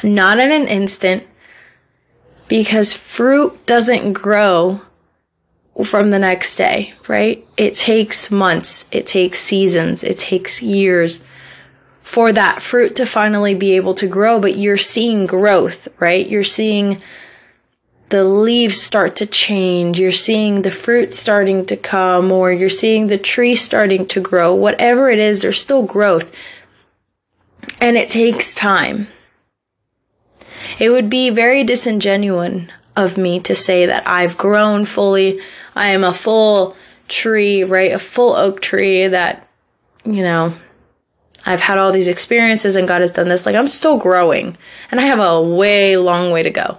Not 0.03 0.39
in 0.39 0.51
an 0.51 0.69
instant, 0.69 1.25
because 2.49 2.93
fruit 2.95 3.67
doesn't 3.67 4.13
grow 4.13 4.81
from 5.85 6.11
the 6.11 6.19
next 6.19 6.57
day, 6.57 6.95
right? 7.09 7.45
It 7.57 7.75
takes 7.75 8.31
months, 8.31 8.87
it 8.93 9.07
takes 9.07 9.41
seasons, 9.41 10.05
it 10.05 10.19
takes 10.19 10.63
years 10.63 11.23
for 12.07 12.33
that 12.33 12.63
fruit 12.63 12.95
to 12.95 13.05
finally 13.05 13.53
be 13.53 13.73
able 13.73 13.93
to 13.93 14.07
grow, 14.07 14.39
but 14.39 14.57
you're 14.57 14.77
seeing 14.77 15.27
growth, 15.27 15.89
right? 15.99 16.29
You're 16.29 16.45
seeing 16.45 17.03
the 18.11 18.23
leaves 18.23 18.81
start 18.81 19.17
to 19.17 19.27
change, 19.27 19.99
you're 19.99 20.13
seeing 20.13 20.63
the 20.63 20.71
fruit 20.71 21.17
starting 21.17 21.67
to 21.67 21.77
come, 21.77 22.31
or 22.31 22.53
you're 22.53 22.71
seeing 22.71 23.09
the 23.09 23.19
tree 23.19 23.57
starting 23.57 24.07
to 24.07 24.21
grow. 24.21 24.55
Whatever 24.55 25.11
it 25.11 25.19
is, 25.19 25.43
there's 25.43 25.61
still 25.61 25.83
growth. 25.83 26.31
And 27.81 27.97
it 27.97 28.09
takes 28.09 28.55
time. 28.55 29.09
It 30.79 30.91
would 30.91 31.11
be 31.11 31.31
very 31.31 31.65
disingenuous 31.65 32.69
of 32.95 33.19
me 33.19 33.41
to 33.41 33.55
say 33.57 33.85
that 33.85 34.07
I've 34.07 34.39
grown 34.39 34.85
fully. 34.85 35.41
I 35.75 35.89
am 35.89 36.05
a 36.05 36.15
full 36.15 36.77
tree, 37.09 37.65
right? 37.65 37.91
A 37.91 37.99
full 37.99 38.37
oak 38.37 38.63
tree 38.63 39.09
that, 39.09 39.49
you 40.05 40.23
know, 40.23 40.55
I've 41.47 41.61
had 41.61 41.79
all 41.79 41.93
these 41.93 42.09
experiences 42.09 42.77
and 42.77 42.89
God 42.89 43.01
has 43.01 43.13
done 43.13 43.29
this. 43.29 43.47
Like, 43.47 43.57
I'm 43.57 43.69
still 43.69 43.97
growing 43.97 44.59
and 44.91 45.01
I 45.01 45.05
have 45.05 45.21
a 45.21 45.41
way 45.41 45.97
long 45.97 46.33
way 46.33 46.43
to 46.43 46.51
go 46.51 46.79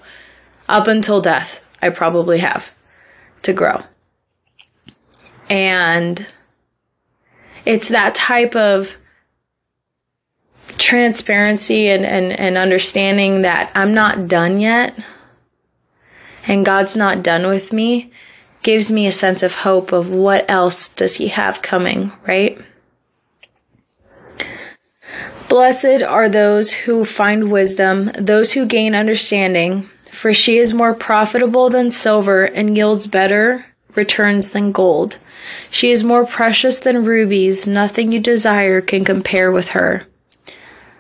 up 0.68 0.88
until 0.88 1.22
death, 1.22 1.64
I 1.82 1.90
probably 1.90 2.40
have 2.40 2.74
to 3.44 3.54
grow. 3.54 3.82
And 5.50 6.28
it's 7.66 7.90
that 7.90 8.16
type 8.16 8.56
of 8.56 8.98
transparency 10.78 11.90
and, 11.90 12.06
and, 12.06 12.34
and 12.34 12.58
understanding 12.58 13.42
that 13.44 13.72
I'm 13.74 13.94
not 13.94 14.28
done 14.28 14.60
yet 14.60 14.98
and 16.46 16.66
God's 16.66 16.96
not 16.96 17.24
done 17.24 17.48
with 17.48 17.74
me 17.74 18.12
gives 18.64 18.92
me 18.92 19.08
a 19.08 19.12
sense 19.12 19.44
of 19.44 19.56
hope 19.56 19.92
of 19.92 20.10
what 20.10 20.50
else 20.50 20.90
does 20.90 21.16
he 21.16 21.30
have 21.30 21.62
coming, 21.62 22.12
right? 22.28 22.60
Blessed 25.50 26.04
are 26.04 26.28
those 26.28 26.74
who 26.74 27.06
find 27.06 27.52
wisdom, 27.52 28.12
those 28.18 28.52
who 28.52 28.66
gain 28.66 28.94
understanding, 28.94 29.90
for 30.12 30.34
she 30.34 30.58
is 30.58 30.74
more 30.74 30.94
profitable 30.94 31.70
than 31.70 31.92
silver 31.92 32.44
and 32.46 32.76
yields 32.76 33.08
better 33.08 33.66
returns 33.96 34.52
than 34.52 34.72
gold. 34.72 35.20
She 35.70 35.92
is 35.92 36.04
more 36.04 36.26
precious 36.26 36.80
than 36.80 37.06
rubies, 37.06 37.66
nothing 37.66 38.12
you 38.12 38.20
desire 38.20 38.82
can 38.82 39.06
compare 39.06 39.52
with 39.52 39.70
her. 39.70 40.04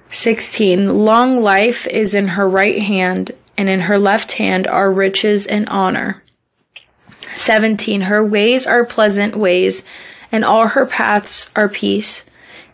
16. 0.09 1.05
Long 1.05 1.41
life 1.41 1.85
is 1.87 2.15
in 2.15 2.29
her 2.29 2.47
right 2.47 2.81
hand, 2.81 3.31
and 3.57 3.69
in 3.69 3.81
her 3.81 3.99
left 3.99 4.33
hand 4.33 4.65
are 4.67 4.91
riches 4.91 5.45
and 5.45 5.67
honor. 5.69 6.23
17. 7.35 8.01
Her 8.01 8.25
ways 8.25 8.65
are 8.65 8.85
pleasant 8.85 9.35
ways, 9.35 9.83
and 10.31 10.45
all 10.45 10.67
her 10.67 10.85
paths 10.85 11.51
are 11.55 11.69
peace. 11.69 12.23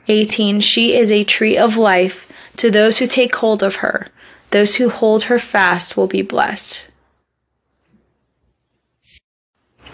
18 0.08 0.60
She 0.60 0.96
is 0.96 1.12
a 1.12 1.24
tree 1.24 1.58
of 1.58 1.78
life 1.78 2.28
to 2.58 2.70
those 2.70 2.98
who 3.00 3.08
take 3.08 3.36
hold 3.36 3.64
of 3.64 3.78
her. 3.78 4.08
Those 4.52 4.76
who 4.76 4.90
hold 4.90 5.24
her 5.24 5.40
fast 5.40 5.98
will 5.98 6.08
be 6.08 6.22
blessed. 6.22 6.86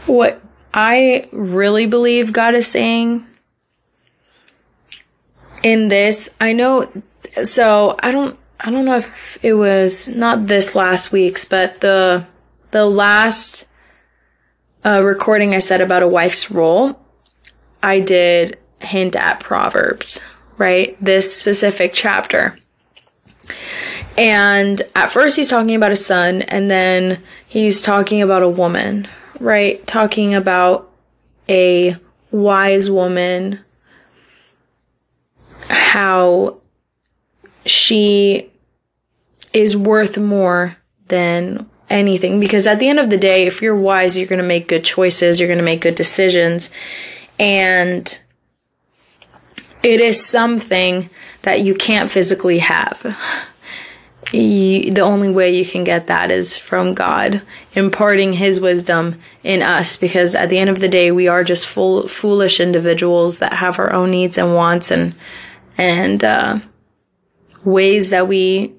What 0.06 0.42
I 0.74 1.30
really 1.32 1.86
believe 1.86 2.34
God 2.34 2.56
is 2.56 2.68
saying 2.68 3.26
in 5.64 5.88
this, 5.88 6.30
I 6.42 6.54
know, 6.54 6.92
so 7.44 7.96
I 8.00 8.12
don't, 8.12 8.38
I 8.60 8.72
don't 8.72 8.86
know 8.86 8.98
if 8.98 9.44
it 9.44 9.54
was 9.54 10.08
not 10.08 10.48
this 10.48 10.76
last 10.76 11.12
week's, 11.12 11.46
but 11.46 11.80
the, 11.82 12.26
the 12.72 12.86
last 12.86 13.66
uh, 14.84 15.02
recording 15.04 15.54
I 15.54 15.60
said 15.60 15.82
about 15.82 16.04
a 16.04 16.08
wife's 16.08 16.52
role, 16.52 17.00
I 17.82 18.00
did 18.00 18.58
hint 18.82 19.16
at 19.16 19.40
Proverbs, 19.40 20.22
right? 20.58 20.98
This 21.00 21.36
specific 21.36 21.92
chapter. 21.94 22.58
And 24.18 24.82
at 24.96 25.12
first 25.12 25.38
he's 25.38 25.48
talking 25.48 25.76
about 25.76 25.92
a 25.92 25.96
son, 25.96 26.42
and 26.44 26.70
then 26.70 27.24
he's 27.48 27.82
talking 27.82 28.22
about 28.22 28.44
a 28.44 28.50
woman, 28.50 29.08
right? 29.40 29.86
Talking 29.88 30.34
about 30.34 30.92
a 31.48 31.96
wise 32.32 32.92
woman, 32.92 33.60
how 35.68 36.58
she 37.66 38.52
is 39.54 39.76
worth 39.76 40.18
more 40.18 40.78
than 41.08 41.70
anything. 41.90 42.40
Because 42.40 42.68
at 42.68 42.80
the 42.80 42.88
end 42.88 43.00
of 43.00 43.10
the 43.10 43.18
day, 43.18 43.48
if 43.48 43.62
you're 43.62 43.76
wise, 43.76 44.18
you're 44.18 44.28
going 44.28 44.42
to 44.42 44.48
make 44.48 44.68
good 44.68 44.84
choices, 44.84 45.40
you're 45.40 45.48
going 45.48 45.58
to 45.58 45.64
make 45.64 45.82
good 45.82 45.96
decisions. 45.96 46.70
And 47.40 48.20
it 49.84 50.00
is 50.00 50.24
something 50.24 51.10
that 51.44 51.62
you 51.62 51.76
can't 51.76 52.12
physically 52.12 52.60
have. 52.60 53.18
You, 54.34 54.94
the 54.94 55.02
only 55.02 55.30
way 55.30 55.56
you 55.56 55.66
can 55.66 55.84
get 55.84 56.08
that 56.08 56.30
is 56.30 56.56
from 56.56 56.94
God 56.94 57.42
imparting 57.74 58.34
His 58.34 58.60
wisdom 58.60 59.20
in 59.44 59.64
us 59.64 59.98
because 59.98 60.36
at 60.36 60.50
the 60.50 60.58
end 60.58 60.70
of 60.70 60.80
the 60.80 60.90
day, 60.90 61.12
we 61.12 61.28
are 61.28 61.44
just 61.44 61.66
full, 61.66 62.08
foolish 62.08 62.60
individuals 62.60 63.40
that 63.40 63.54
have 63.54 63.80
our 63.80 63.92
own 63.92 64.12
needs 64.12 64.38
and 64.38 64.54
wants 64.54 64.92
and, 64.92 65.16
and, 65.78 66.24
uh, 66.24 66.60
ways 67.64 68.12
that 68.12 68.28
we 68.28 68.74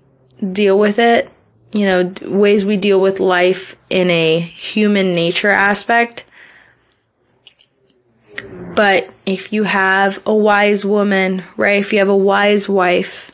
deal 0.52 0.78
with 0.78 0.98
it, 0.98 1.30
you 1.72 1.86
know, 1.86 2.12
ways 2.22 2.64
we 2.64 2.76
deal 2.76 3.00
with 3.00 3.18
life 3.18 3.76
in 3.88 4.10
a 4.10 4.38
human 4.40 5.14
nature 5.14 5.50
aspect 5.50 6.24
but 8.74 9.12
if 9.30 9.52
you 9.52 9.64
have 9.64 10.20
a 10.26 10.34
wise 10.34 10.84
woman, 10.84 11.42
right? 11.56 11.80
If 11.80 11.92
you 11.92 11.98
have 11.98 12.08
a 12.08 12.16
wise 12.16 12.68
wife, 12.68 13.30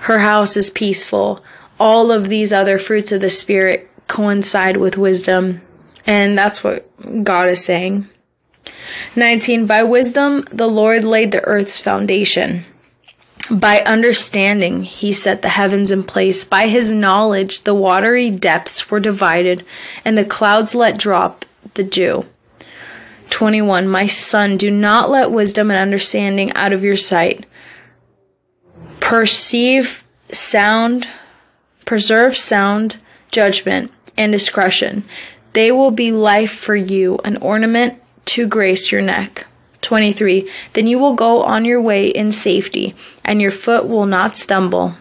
her 0.00 0.18
house 0.18 0.56
is 0.56 0.70
peaceful. 0.70 1.42
All 1.78 2.10
of 2.10 2.28
these 2.28 2.52
other 2.52 2.78
fruits 2.78 3.12
of 3.12 3.20
the 3.20 3.30
Spirit 3.30 3.88
coincide 4.08 4.78
with 4.78 4.96
wisdom. 4.96 5.60
And 6.06 6.36
that's 6.36 6.64
what 6.64 6.88
God 7.24 7.48
is 7.48 7.64
saying. 7.64 8.08
19. 9.16 9.66
By 9.66 9.82
wisdom, 9.82 10.46
the 10.50 10.68
Lord 10.68 11.04
laid 11.04 11.32
the 11.32 11.44
earth's 11.44 11.78
foundation. 11.78 12.64
By 13.50 13.80
understanding, 13.80 14.82
he 14.82 15.12
set 15.12 15.42
the 15.42 15.48
heavens 15.48 15.90
in 15.90 16.02
place. 16.02 16.44
By 16.44 16.66
his 16.66 16.92
knowledge, 16.92 17.62
the 17.62 17.74
watery 17.74 18.30
depths 18.30 18.90
were 18.90 19.00
divided, 19.00 19.64
and 20.04 20.18
the 20.18 20.24
clouds 20.24 20.74
let 20.74 20.98
drop 20.98 21.44
the 21.74 21.84
dew. 21.84 22.26
21 23.30 23.88
My 23.88 24.06
son, 24.06 24.56
do 24.56 24.70
not 24.70 25.10
let 25.10 25.30
wisdom 25.30 25.70
and 25.70 25.78
understanding 25.78 26.52
out 26.52 26.72
of 26.72 26.84
your 26.84 26.96
sight. 26.96 27.46
Perceive 29.00 30.04
sound, 30.30 31.08
preserve 31.84 32.36
sound 32.36 32.98
judgment 33.30 33.92
and 34.16 34.32
discretion. 34.32 35.04
They 35.52 35.72
will 35.72 35.90
be 35.90 36.12
life 36.12 36.52
for 36.52 36.76
you, 36.76 37.18
an 37.24 37.36
ornament 37.38 38.00
to 38.26 38.46
grace 38.46 38.92
your 38.92 39.00
neck. 39.00 39.46
23. 39.82 40.50
Then 40.74 40.86
you 40.86 40.98
will 40.98 41.14
go 41.14 41.42
on 41.42 41.64
your 41.64 41.80
way 41.80 42.08
in 42.08 42.32
safety, 42.32 42.94
and 43.24 43.40
your 43.40 43.50
foot 43.50 43.88
will 43.88 44.06
not 44.06 44.36
stumble. 44.36 44.94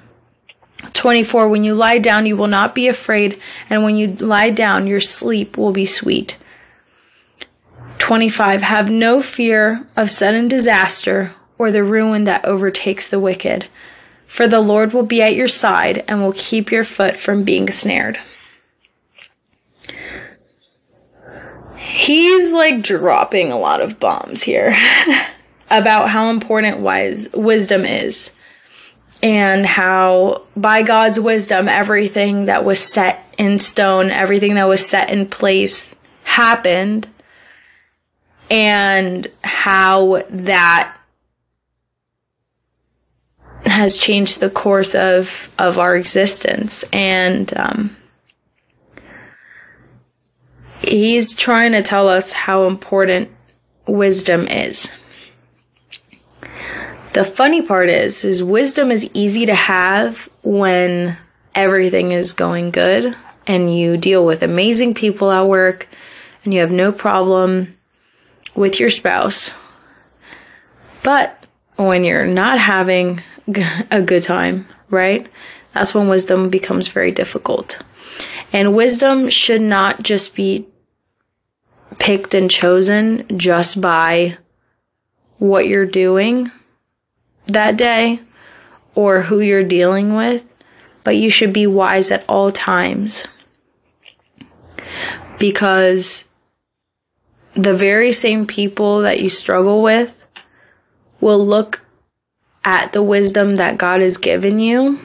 24. 0.94 1.50
When 1.50 1.64
you 1.64 1.74
lie 1.74 1.98
down, 1.98 2.26
you 2.26 2.38
will 2.38 2.48
not 2.48 2.76
be 2.76 2.88
afraid, 2.88 3.40
and 3.70 3.84
when 3.84 3.96
you 3.96 4.08
lie 4.08 4.50
down, 4.50 4.88
your 4.88 5.02
sleep 5.02 5.58
will 5.58 5.72
be 5.72 5.86
sweet. 5.86 6.38
25. 8.00 8.62
Have 8.62 8.90
no 8.90 9.22
fear 9.22 9.86
of 9.96 10.10
sudden 10.10 10.48
disaster 10.48 11.34
or 11.58 11.72
the 11.72 11.84
ruin 11.84 12.26
that 12.26 12.46
overtakes 12.46 13.08
the 13.08 13.20
wicked, 13.20 13.68
for 14.28 14.48
the 14.48 14.60
Lord 14.60 14.94
will 14.94 15.06
be 15.06 15.22
at 15.22 15.36
your 15.36 15.48
side 15.48 16.04
and 16.08 16.22
will 16.22 16.34
keep 16.34 16.72
your 16.72 16.84
foot 16.84 17.18
from 17.18 17.44
being 17.44 17.70
snared. 17.70 18.20
He's 21.76 22.54
like 22.54 22.82
dropping 22.82 23.52
a 23.52 23.58
lot 23.58 23.82
of 23.82 24.00
bombs 24.00 24.44
here 24.44 24.76
about 25.72 26.10
how 26.10 26.30
important 26.30 26.80
wise 26.80 27.28
wisdom 27.34 27.86
is 27.86 28.32
and 29.24 29.66
how 29.66 30.44
by 30.56 30.84
God's 30.84 31.20
wisdom 31.20 31.68
everything 31.68 32.46
that 32.46 32.66
was 32.66 32.80
set 32.80 33.26
in 33.38 33.58
stone, 33.58 34.12
everything 34.12 34.56
that 34.56 34.68
was 34.68 34.86
set 34.86 35.10
in 35.10 35.28
place 35.28 35.96
happened 36.24 37.08
and 38.50 39.28
how 39.44 40.24
that 40.30 40.98
has 43.66 43.98
changed 43.98 44.40
the 44.40 44.50
course 44.50 44.96
of 44.96 45.50
of 45.58 45.78
our 45.78 45.96
existence. 45.96 46.84
And 46.94 47.56
um, 47.58 47.98
he's 50.82 51.34
trying 51.34 51.74
to 51.74 51.84
tell 51.84 52.08
us 52.08 52.32
how 52.32 52.66
important 52.66 53.30
wisdom 53.86 54.48
is. 54.48 54.92
The 57.14 57.26
funny 57.26 57.62
part 57.62 57.90
is 57.90 58.24
is 58.24 58.44
wisdom 58.44 58.92
is 58.92 59.10
easy 59.14 59.46
to 59.48 59.56
have 59.56 60.30
when 60.44 61.18
everything 61.56 62.12
is 62.12 62.34
going 62.34 62.70
good 62.72 63.16
and 63.48 63.76
you 63.76 63.98
deal 63.98 64.26
with 64.26 64.44
amazing 64.44 64.94
people 64.94 65.32
at 65.32 65.48
work 65.48 65.88
and 66.44 66.54
you 66.54 66.60
have 66.60 66.72
no 66.72 66.92
problem 66.92 67.77
with 68.58 68.80
your 68.80 68.90
spouse. 68.90 69.52
But 71.04 71.46
when 71.78 72.04
you're 72.04 72.28
not 72.28 72.60
having 72.60 73.22
a 73.92 74.02
good 74.02 74.24
time, 74.24 74.68
right? 74.90 75.28
That's 75.74 75.94
when 75.94 76.10
wisdom 76.10 76.50
becomes 76.50 76.88
very 76.88 77.12
difficult. 77.12 77.82
And 78.52 78.76
wisdom 78.76 79.30
should 79.30 79.62
not 79.62 80.02
just 80.02 80.36
be 80.36 80.68
picked 82.00 82.34
and 82.34 82.50
chosen 82.50 83.26
just 83.38 83.80
by 83.80 84.38
what 85.38 85.68
you're 85.68 85.86
doing 85.86 86.52
that 87.46 87.78
day 87.78 88.20
or 88.96 89.22
who 89.22 89.40
you're 89.40 89.64
dealing 89.64 90.16
with, 90.16 90.52
but 91.04 91.16
you 91.16 91.30
should 91.30 91.54
be 91.54 91.68
wise 91.68 92.10
at 92.10 92.26
all 92.28 92.52
times. 92.52 93.28
Because 95.38 96.26
the 97.58 97.74
very 97.74 98.12
same 98.12 98.46
people 98.46 99.02
that 99.02 99.20
you 99.20 99.30
struggle 99.30 99.82
with 99.82 100.14
will 101.20 101.44
look 101.46 101.84
at 102.64 102.94
the 102.94 103.02
wisdom 103.02 103.56
that 103.56 103.78
God 103.78 104.02
has 104.02 104.18
given 104.18 104.60
you 104.60 105.00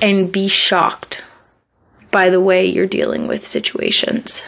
and 0.00 0.30
be 0.30 0.46
shocked 0.46 1.24
by 2.10 2.28
the 2.28 2.40
way 2.40 2.64
you're 2.66 2.86
dealing 2.86 3.26
with 3.26 3.46
situations. 3.46 4.44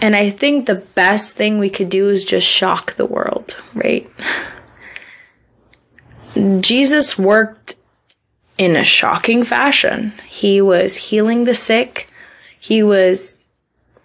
And 0.00 0.14
I 0.16 0.30
think 0.30 0.64
the 0.66 0.76
best 0.76 1.34
thing 1.34 1.58
we 1.58 1.68
could 1.68 1.90
do 1.90 2.08
is 2.08 2.24
just 2.24 2.46
shock 2.46 2.94
the 2.94 3.04
world, 3.04 3.58
right? 3.74 4.08
Jesus 6.60 7.18
worked 7.18 7.74
in 8.56 8.76
a 8.76 8.84
shocking 8.84 9.42
fashion. 9.44 10.12
He 10.28 10.62
was 10.62 10.96
healing 10.96 11.44
the 11.44 11.54
sick. 11.54 12.09
He 12.60 12.82
was 12.82 13.48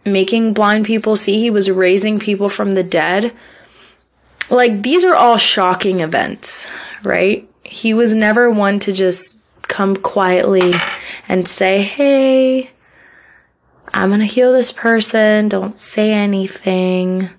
making 0.05 0.53
blind 0.53 0.85
people 0.85 1.17
see. 1.17 1.39
He 1.41 1.49
was 1.49 1.69
raising 1.69 2.19
people 2.19 2.47
from 2.47 2.73
the 2.73 2.83
dead. 2.83 3.33
Like, 4.49 4.81
these 4.81 5.03
are 5.03 5.13
all 5.13 5.37
shocking 5.37 5.99
events, 5.99 6.69
right? 7.03 7.47
He 7.63 7.93
was 7.93 8.13
never 8.13 8.49
one 8.49 8.79
to 8.79 8.93
just 8.93 9.37
come 9.63 9.97
quietly 9.97 10.73
and 11.27 11.47
say, 11.47 11.81
Hey, 11.81 12.71
I'm 13.93 14.09
gonna 14.09 14.25
heal 14.25 14.53
this 14.53 14.71
person. 14.71 15.49
Don't 15.49 15.77
say 15.77 16.13
anything. 16.13 17.29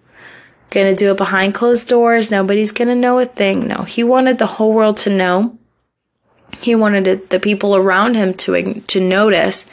Gonna 0.70 0.94
do 0.94 1.12
it 1.12 1.16
behind 1.16 1.55
closed 1.55 1.88
doors. 1.88 2.31
Nobody's 2.31 2.72
gonna 2.72 2.94
know 2.94 3.18
a 3.20 3.24
thing. 3.24 3.68
No, 3.68 3.85
he 3.85 4.05
wanted 4.05 4.38
the 4.38 4.46
whole 4.46 4.74
world 4.74 4.98
to 4.98 5.11
know. 5.11 5.57
He 6.59 6.74
wanted 6.74 7.31
the 7.31 7.40
people 7.40 7.74
around 7.74 8.16
him 8.16 8.35
to, 8.35 8.81
to 8.81 9.00
notice 9.00 9.64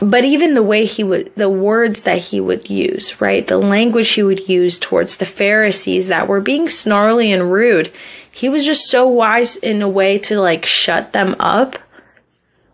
but 0.00 0.24
even 0.24 0.54
the 0.54 0.62
way 0.62 0.84
he 0.84 1.04
would, 1.04 1.34
the 1.36 1.48
words 1.48 2.02
that 2.02 2.18
he 2.18 2.40
would 2.40 2.68
use, 2.68 3.20
right? 3.20 3.46
The 3.46 3.58
language 3.58 4.10
he 4.10 4.22
would 4.22 4.48
use 4.48 4.78
towards 4.78 5.16
the 5.16 5.26
Pharisees 5.26 6.08
that 6.08 6.28
were 6.28 6.40
being 6.40 6.68
snarly 6.68 7.32
and 7.32 7.52
rude, 7.52 7.92
he 8.30 8.48
was 8.48 8.64
just 8.64 8.90
so 8.90 9.06
wise 9.06 9.56
in 9.56 9.82
a 9.82 9.88
way 9.88 10.18
to 10.18 10.40
like 10.40 10.66
shut 10.66 11.12
them 11.12 11.36
up 11.38 11.78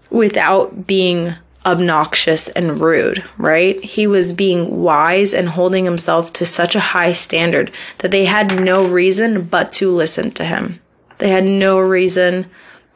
without 0.08 0.86
being 0.86 1.34
obnoxious 1.66 2.48
and 2.50 2.80
rude, 2.80 3.22
right? 3.36 3.82
He 3.84 4.06
was 4.06 4.32
being 4.32 4.82
wise 4.82 5.34
and 5.34 5.48
holding 5.48 5.84
himself 5.84 6.32
to 6.34 6.46
such 6.46 6.74
a 6.74 6.80
high 6.80 7.12
standard 7.12 7.70
that 7.98 8.10
they 8.10 8.24
had 8.24 8.62
no 8.62 8.86
reason 8.86 9.42
but 9.42 9.72
to 9.72 9.90
listen 9.90 10.30
to 10.32 10.44
him. 10.44 10.80
They 11.18 11.28
had 11.28 11.44
no 11.44 11.78
reason 11.78 12.46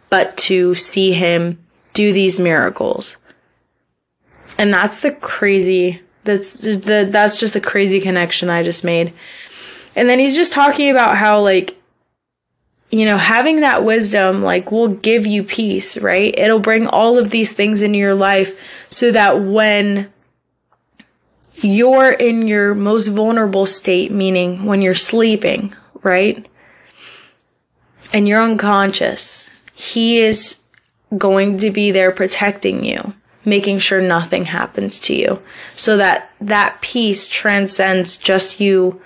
but 0.08 0.36
to 0.38 0.74
see 0.74 1.12
him 1.12 1.58
do 1.92 2.12
these 2.12 2.40
miracles. 2.40 3.18
And 4.58 4.72
that's 4.72 5.00
the 5.00 5.12
crazy 5.12 6.00
that's 6.24 6.54
the 6.54 7.06
that's 7.10 7.38
just 7.38 7.54
a 7.54 7.60
crazy 7.60 8.00
connection 8.00 8.48
I 8.48 8.62
just 8.62 8.84
made. 8.84 9.12
And 9.94 10.08
then 10.08 10.18
he's 10.18 10.34
just 10.34 10.52
talking 10.52 10.90
about 10.90 11.16
how 11.16 11.40
like 11.40 11.76
you 12.90 13.04
know, 13.04 13.18
having 13.18 13.60
that 13.60 13.84
wisdom 13.84 14.42
like 14.42 14.70
will 14.70 14.86
give 14.86 15.26
you 15.26 15.42
peace, 15.42 15.98
right? 15.98 16.32
It'll 16.38 16.60
bring 16.60 16.86
all 16.86 17.18
of 17.18 17.30
these 17.30 17.52
things 17.52 17.82
into 17.82 17.98
your 17.98 18.14
life 18.14 18.56
so 18.88 19.10
that 19.10 19.42
when 19.42 20.12
you're 21.56 22.12
in 22.12 22.46
your 22.46 22.72
most 22.74 23.08
vulnerable 23.08 23.66
state, 23.66 24.12
meaning 24.12 24.64
when 24.64 24.80
you're 24.80 24.94
sleeping, 24.94 25.74
right? 26.04 26.46
And 28.12 28.28
you're 28.28 28.42
unconscious, 28.42 29.50
he 29.74 30.20
is 30.20 30.58
going 31.18 31.58
to 31.58 31.72
be 31.72 31.90
there 31.90 32.12
protecting 32.12 32.84
you, 32.84 33.12
making 33.44 33.78
sure 33.78 34.00
nothing 34.00 34.46
happens 34.46 34.98
to 34.98 35.14
you 35.14 35.42
so 35.74 35.96
that 35.96 36.30
that 36.40 36.80
peace 36.80 37.28
transcends 37.28 38.16
just 38.16 38.60
you 38.60 39.00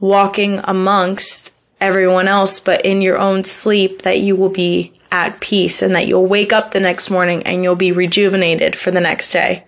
walking 0.00 0.60
amongst 0.64 1.54
everyone 1.80 2.28
else, 2.28 2.60
but 2.60 2.84
in 2.84 3.02
your 3.02 3.18
own 3.18 3.44
sleep, 3.44 4.02
that 4.02 4.20
you 4.20 4.36
will 4.36 4.48
be 4.48 4.92
at 5.10 5.40
peace 5.40 5.82
and 5.82 5.94
that 5.94 6.06
you'll 6.06 6.26
wake 6.26 6.52
up 6.52 6.70
the 6.70 6.80
next 6.80 7.10
morning 7.10 7.42
and 7.42 7.62
you'll 7.62 7.74
be 7.76 7.92
rejuvenated 7.92 8.74
for 8.74 8.90
the 8.90 9.00
next 9.00 9.30
day. 9.30 9.64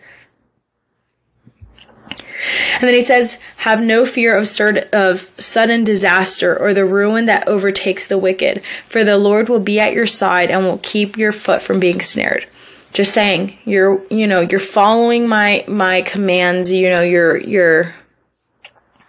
And 2.75 2.83
then 2.83 2.95
he 2.95 3.03
says, 3.03 3.39
Have 3.59 3.81
no 3.81 4.05
fear 4.05 4.37
of, 4.37 4.45
cert- 4.45 4.91
of 4.91 5.33
sudden 5.39 5.85
disaster 5.85 6.59
or 6.59 6.75
the 6.75 6.85
ruin 6.85 7.27
that 7.27 7.49
overtakes 7.49 8.07
the 8.07 8.19
wicked, 8.19 8.63
for 8.89 9.05
the 9.05 9.19
Lord 9.19 9.49
will 9.49 9.61
be 9.61 9.81
at 9.81 9.93
your 9.93 10.07
side 10.07 10.51
and 10.51 10.65
will 10.65 10.81
keep 10.83 11.17
your 11.17 11.33
foot 11.33 11.63
from 11.63 11.81
being 11.81 12.01
snared. 12.01 12.47
Just 12.95 13.13
saying, 13.13 13.59
you're, 13.67 14.03
you 14.09 14.27
know, 14.27 14.41
you're 14.41 14.61
following 14.61 15.29
my, 15.29 15.65
my 15.69 16.01
commands, 16.03 16.73
you 16.73 16.89
know, 16.89 17.03
you're, 17.03 17.37
you're 17.37 17.93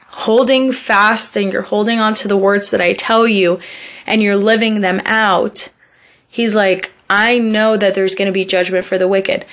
holding 0.08 0.72
fast 0.72 1.38
and 1.38 1.52
you're 1.52 1.62
holding 1.62 2.00
on 2.00 2.14
to 2.16 2.28
the 2.28 2.38
words 2.38 2.72
that 2.72 2.82
I 2.82 2.94
tell 2.94 3.28
you 3.28 3.60
and 4.08 4.24
you're 4.24 4.38
living 4.38 4.82
them 4.82 5.02
out, 5.06 5.70
he's 6.28 6.56
like, 6.56 6.92
I 7.10 7.38
know 7.38 7.78
that 7.78 7.94
there's 7.94 8.16
going 8.16 8.28
to 8.28 8.32
be 8.32 8.46
judgment 8.46 8.86
for 8.86 8.98
the 8.98 9.08
wicked. 9.08 9.46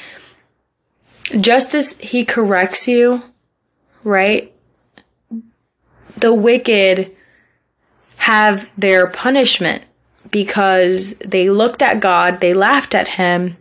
Just 1.38 1.74
as 1.74 1.92
he 1.98 2.24
corrects 2.24 2.88
you, 2.88 3.22
right? 4.04 4.52
The 6.16 6.32
wicked 6.32 7.14
have 8.16 8.70
their 8.78 9.06
punishment 9.08 9.82
because 10.30 11.14
they 11.14 11.50
looked 11.50 11.82
at 11.82 12.00
God, 12.00 12.40
they 12.40 12.54
laughed 12.54 12.94
at 12.94 13.08
him, 13.08 13.56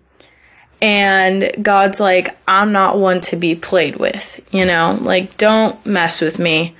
and 0.81 1.51
God's 1.61 1.99
like, 1.99 2.37
I'm 2.47 2.71
not 2.71 2.97
one 2.97 3.21
to 3.21 3.35
be 3.35 3.55
played 3.55 3.97
with, 3.97 4.39
you 4.51 4.65
know? 4.65 4.97
Like, 4.99 5.37
don't 5.37 5.83
mess 5.85 6.21
with 6.21 6.39
me. 6.39 6.75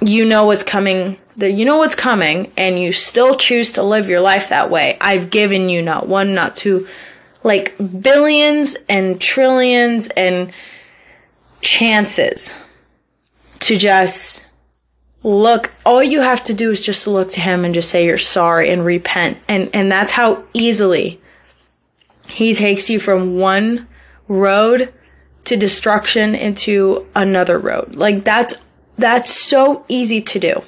You 0.00 0.24
know 0.24 0.44
what's 0.44 0.62
coming 0.62 1.18
that 1.36 1.52
you 1.52 1.64
know 1.64 1.78
what's 1.78 1.94
coming 1.94 2.50
and 2.56 2.78
you 2.78 2.92
still 2.92 3.36
choose 3.36 3.72
to 3.72 3.82
live 3.82 4.08
your 4.08 4.20
life 4.20 4.48
that 4.48 4.70
way. 4.70 4.96
I've 5.00 5.30
given 5.30 5.68
you 5.68 5.82
not 5.82 6.08
one 6.08 6.34
not 6.34 6.56
two 6.56 6.88
like 7.44 7.74
billions 8.00 8.76
and 8.88 9.20
trillions 9.20 10.08
and 10.08 10.52
chances 11.60 12.54
to 13.60 13.76
just 13.76 14.48
look. 15.22 15.70
All 15.84 16.02
you 16.02 16.20
have 16.20 16.42
to 16.44 16.54
do 16.54 16.70
is 16.70 16.80
just 16.80 17.06
look 17.06 17.30
to 17.32 17.40
him 17.40 17.64
and 17.64 17.74
just 17.74 17.90
say 17.90 18.06
you're 18.06 18.18
sorry 18.18 18.70
and 18.70 18.84
repent. 18.84 19.38
And 19.46 19.68
and 19.74 19.92
that's 19.92 20.12
how 20.12 20.42
easily 20.54 21.20
he 22.28 22.54
takes 22.54 22.90
you 22.90 22.98
from 22.98 23.38
one 23.38 23.86
road 24.28 24.92
to 25.44 25.56
destruction 25.56 26.34
into 26.34 27.06
another 27.14 27.58
road 27.58 27.94
like 27.94 28.24
that's 28.24 28.56
that's 28.98 29.32
so 29.32 29.84
easy 29.88 30.20
to 30.20 30.38
do 30.38 30.62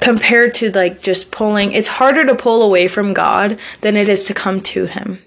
compared 0.00 0.54
to 0.54 0.70
like 0.72 1.02
just 1.02 1.30
pulling. 1.30 1.72
It's 1.72 1.88
harder 1.88 2.24
to 2.26 2.34
pull 2.34 2.62
away 2.62 2.88
from 2.88 3.14
God 3.14 3.58
than 3.82 3.96
it 3.96 4.08
is 4.08 4.24
to 4.26 4.34
come 4.34 4.60
to 4.62 4.86
Him. 4.86 5.18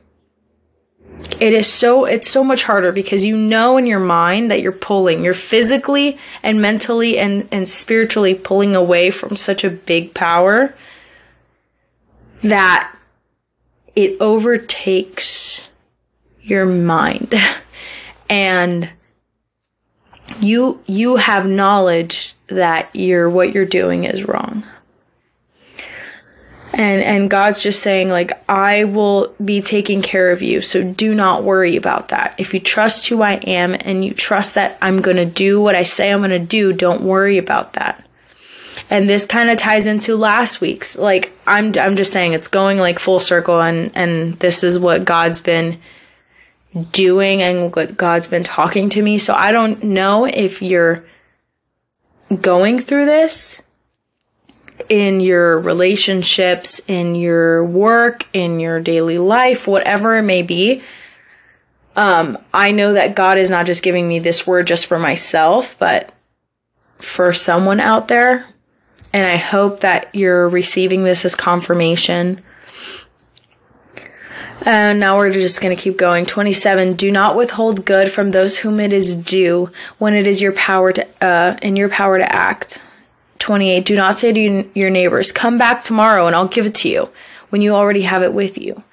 It 1.39 1.53
is 1.53 1.71
so, 1.71 2.06
it's 2.06 2.29
so 2.29 2.43
much 2.43 2.63
harder 2.63 2.91
because 2.91 3.23
you 3.23 3.38
know 3.38 3.77
in 3.77 3.86
your 3.86 3.99
mind 3.99 4.51
that 4.51 4.62
you're 4.62 4.71
pulling, 4.71 5.23
you're 5.23 5.34
physically 5.34 6.17
and 6.41 6.62
mentally 6.62 7.17
and, 7.17 7.47
and 7.51 7.69
spiritually 7.69 8.36
pulling 8.36 8.75
away 8.75 9.10
from 9.10 9.38
such 9.38 9.63
a 9.63 9.69
big 9.69 10.13
power 10.13 10.75
that 12.41 12.92
it 13.95 14.19
overtakes 14.19 15.67
your 16.41 16.65
mind. 16.65 17.34
And 18.29 18.89
you 20.39 20.82
you 20.88 21.17
have 21.17 21.45
knowledge 21.45 22.34
that 22.47 22.89
you're 22.93 23.29
what 23.29 23.53
you're 23.53 23.65
doing 23.65 24.06
is 24.06 24.27
wrong. 24.27 24.63
And 26.73 27.03
and 27.03 27.29
God's 27.29 27.62
just 27.62 27.82
saying 27.82 28.10
like 28.10 28.32
I 28.49 28.86
will 28.86 29.36
be 29.43 29.62
taking 29.62 30.01
care 30.01 30.32
of 30.32 30.41
you 30.41 30.62
so 30.62 30.84
do 30.84 31.13
not 31.13 31.43
worry 31.43 31.75
about 31.75 32.08
that. 32.08 32.34
If 32.39 32.53
you 32.53 32.60
trust 32.60 33.08
who 33.08 33.21
I 33.21 33.34
am 33.34 33.75
and 33.82 34.03
you 34.03 34.13
trust 34.13 34.56
that 34.56 34.77
I'm 34.82 35.01
going 35.01 35.17
to 35.17 35.25
do 35.25 35.62
what 35.62 35.75
I 35.75 35.84
say 35.84 36.12
I'm 36.12 36.19
going 36.19 36.32
to 36.32 36.39
do 36.39 36.73
don't 36.73 37.01
worry 37.01 37.38
about 37.38 37.73
that 37.73 38.03
and 38.89 39.10
this 39.10 39.26
kind 39.26 39.50
of 39.50 39.58
ties 39.58 39.86
into 39.86 40.15
last 40.15 40.62
week's 40.62 40.98
like 40.98 41.32
I'm 41.48 41.74
I'm 41.78 41.96
just 41.96 42.12
saying 42.12 42.34
it's 42.34 42.48
going 42.48 42.78
like 42.78 43.00
full 43.00 43.19
circle 43.19 43.62
and 43.62 43.91
and 43.96 44.39
this 44.39 44.63
is 44.63 44.78
what 44.80 45.06
God's 45.06 45.41
been 45.41 45.80
doing 46.91 47.41
and 47.41 47.76
what 47.76 47.98
God's 47.98 48.28
been 48.28 48.43
talking 48.43 48.89
to 48.89 49.02
me. 49.02 49.17
So 49.17 49.34
I 49.34 49.52
don't 49.52 49.84
know 49.84 50.26
if 50.26 50.62
you're 50.62 51.04
going 52.41 52.80
through 52.80 53.06
this 53.06 53.62
in 54.89 55.19
your 55.19 55.60
relationships, 55.60 56.82
in 56.88 57.15
your 57.15 57.63
work, 57.63 58.28
in 58.34 58.60
your 58.60 58.80
daily 58.80 59.17
life, 59.17 59.67
whatever 59.67 60.17
it 60.17 60.24
may 60.24 60.41
be. 60.41 60.82
Um, 61.96 62.39
I 62.54 62.72
know 62.72 62.93
that 62.93 63.15
God 63.15 63.38
is 63.38 63.52
not 63.52 63.67
just 63.67 63.84
giving 63.84 64.08
me 64.08 64.17
this 64.17 64.48
word 64.48 64.65
just 64.65 64.88
for 64.88 64.98
myself, 64.98 65.76
but 65.78 66.12
for 66.98 67.34
someone 67.34 67.80
out 67.80 68.08
there. 68.08 68.48
And 69.13 69.26
I 69.28 69.38
hope 69.38 69.82
that 69.82 70.13
you're 70.13 70.49
receiving 70.49 71.04
this 71.04 71.23
as 71.23 71.36
confirmation 71.36 72.41
and 74.65 74.99
now 74.99 75.17
we're 75.17 75.32
just 75.32 75.62
going 75.62 75.76
to 75.76 75.82
keep 75.82 75.97
going. 75.97 76.26
27. 76.26 76.93
Do 76.93 77.12
not 77.12 77.36
withhold 77.36 77.86
good 77.86 78.12
from 78.12 78.32
those 78.32 78.58
whom 78.58 78.80
it 78.80 78.93
is 78.93 79.15
due 79.15 79.69
when 79.97 80.13
it 80.13 80.26
is 80.26 80.41
your 80.41 80.54
power 80.54 80.93
to, 80.93 81.08
uh, 81.21 81.58
in 81.62 81.76
your 81.76 81.89
power 81.89 82.17
to 82.17 82.36
act. 82.36 82.82
28. 83.39 83.86
Do 83.86 83.95
not 83.95 84.17
say 84.17 84.32
to 84.32 84.69
your 84.73 84.89
neighbors, 84.89 85.32
come 85.32 85.58
back 85.58 85.84
tomorrow 85.84 86.28
and 86.28 86.36
I'll 86.36 86.47
give 86.47 86.65
it 86.65 86.76
to 86.76 86.89
you 86.89 87.10
when 87.49 87.62
you 87.62 87.73
already 87.73 88.04
have 88.04 88.23
it 88.23 88.34
with 88.34 88.58
you. 88.58 88.84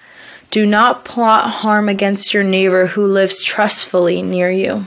Do 0.51 0.67
not 0.67 1.05
plot 1.05 1.49
harm 1.49 1.89
against 1.89 2.35
your 2.35 2.43
neighbor 2.43 2.87
who 2.87 3.07
lives 3.07 3.45
trustfully 3.45 4.23
near 4.23 4.51
you. 4.51 4.87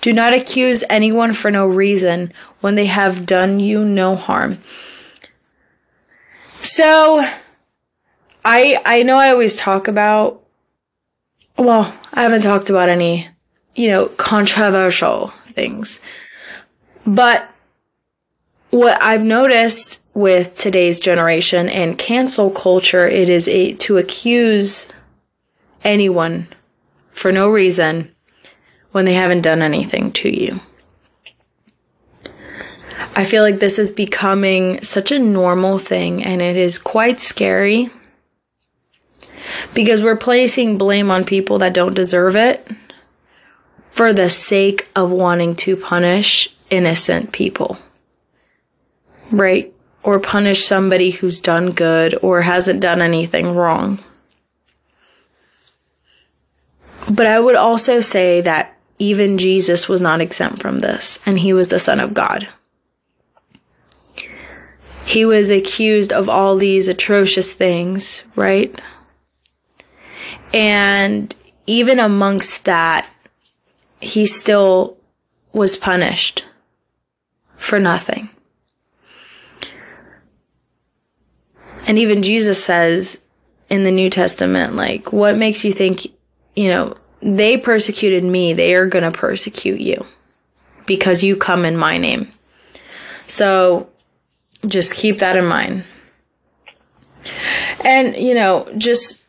Do 0.00 0.12
not 0.12 0.32
accuse 0.32 0.82
anyone 0.90 1.32
for 1.34 1.52
no 1.52 1.66
reason 1.66 2.32
when 2.64 2.76
they 2.76 2.86
have 2.86 3.26
done 3.26 3.60
you 3.60 3.84
no 3.84 4.16
harm. 4.16 4.58
So, 6.62 7.22
I 8.42 8.80
I 8.86 9.02
know 9.02 9.18
I 9.18 9.28
always 9.28 9.54
talk 9.54 9.86
about 9.86 10.42
well, 11.58 11.94
I 12.14 12.22
haven't 12.22 12.40
talked 12.40 12.70
about 12.70 12.88
any, 12.88 13.28
you 13.76 13.88
know, 13.88 14.06
controversial 14.06 15.28
things. 15.52 16.00
But 17.06 17.46
what 18.70 18.96
I've 19.04 19.22
noticed 19.22 20.00
with 20.14 20.56
today's 20.56 20.98
generation 20.98 21.68
and 21.68 21.98
cancel 21.98 22.48
culture, 22.48 23.06
it 23.06 23.28
is 23.28 23.46
a 23.46 23.74
to 23.74 23.98
accuse 23.98 24.88
anyone 25.84 26.48
for 27.12 27.30
no 27.30 27.50
reason 27.50 28.14
when 28.92 29.04
they 29.04 29.12
haven't 29.12 29.42
done 29.42 29.60
anything 29.60 30.12
to 30.12 30.30
you. 30.30 30.60
I 33.16 33.24
feel 33.24 33.42
like 33.42 33.60
this 33.60 33.78
is 33.78 33.92
becoming 33.92 34.82
such 34.82 35.12
a 35.12 35.18
normal 35.18 35.78
thing 35.78 36.24
and 36.24 36.42
it 36.42 36.56
is 36.56 36.78
quite 36.78 37.20
scary 37.20 37.90
Because 39.72 40.02
we're 40.02 40.16
placing 40.16 40.78
blame 40.78 41.10
on 41.10 41.24
people 41.24 41.58
that 41.58 41.74
don't 41.74 41.94
deserve 41.94 42.36
it 42.36 42.66
for 43.88 44.12
the 44.12 44.30
sake 44.30 44.88
of 44.96 45.10
wanting 45.10 45.54
to 45.56 45.76
punish 45.76 46.48
innocent 46.70 47.32
people. 47.32 47.78
Right? 49.30 49.72
Or 50.02 50.18
punish 50.18 50.64
somebody 50.64 51.10
who's 51.10 51.40
done 51.40 51.72
good 51.72 52.18
or 52.22 52.42
hasn't 52.42 52.80
done 52.80 53.00
anything 53.00 53.54
wrong. 53.54 54.02
But 57.08 57.26
I 57.26 57.38
would 57.38 57.56
also 57.56 58.00
say 58.00 58.40
that 58.40 58.76
even 58.98 59.38
Jesus 59.38 59.88
was 59.88 60.00
not 60.00 60.20
exempt 60.20 60.62
from 60.62 60.78
this, 60.78 61.18
and 61.26 61.38
he 61.38 61.52
was 61.52 61.68
the 61.68 61.78
Son 61.78 62.00
of 62.00 62.14
God. 62.14 62.48
He 65.04 65.24
was 65.24 65.50
accused 65.50 66.12
of 66.12 66.28
all 66.28 66.56
these 66.56 66.88
atrocious 66.88 67.52
things, 67.52 68.24
right? 68.36 68.80
And 70.52 71.34
even 71.66 71.98
amongst 71.98 72.64
that, 72.64 73.10
he 74.00 74.26
still 74.26 74.96
was 75.52 75.76
punished 75.76 76.44
for 77.52 77.78
nothing. 77.78 78.28
And 81.86 81.98
even 81.98 82.22
Jesus 82.22 82.62
says 82.62 83.20
in 83.68 83.82
the 83.82 83.90
New 83.90 84.10
Testament, 84.10 84.74
like, 84.74 85.12
what 85.12 85.36
makes 85.36 85.64
you 85.64 85.72
think, 85.72 86.06
you 86.56 86.68
know, 86.68 86.96
they 87.20 87.56
persecuted 87.56 88.24
me, 88.24 88.52
they 88.52 88.74
are 88.74 88.86
going 88.86 89.10
to 89.10 89.16
persecute 89.16 89.80
you 89.80 90.04
because 90.86 91.22
you 91.22 91.36
come 91.36 91.64
in 91.64 91.76
my 91.76 91.98
name. 91.98 92.30
So 93.26 93.88
just 94.66 94.94
keep 94.94 95.18
that 95.18 95.36
in 95.36 95.46
mind. 95.46 95.84
And, 97.84 98.16
you 98.16 98.34
know, 98.34 98.68
just 98.76 99.24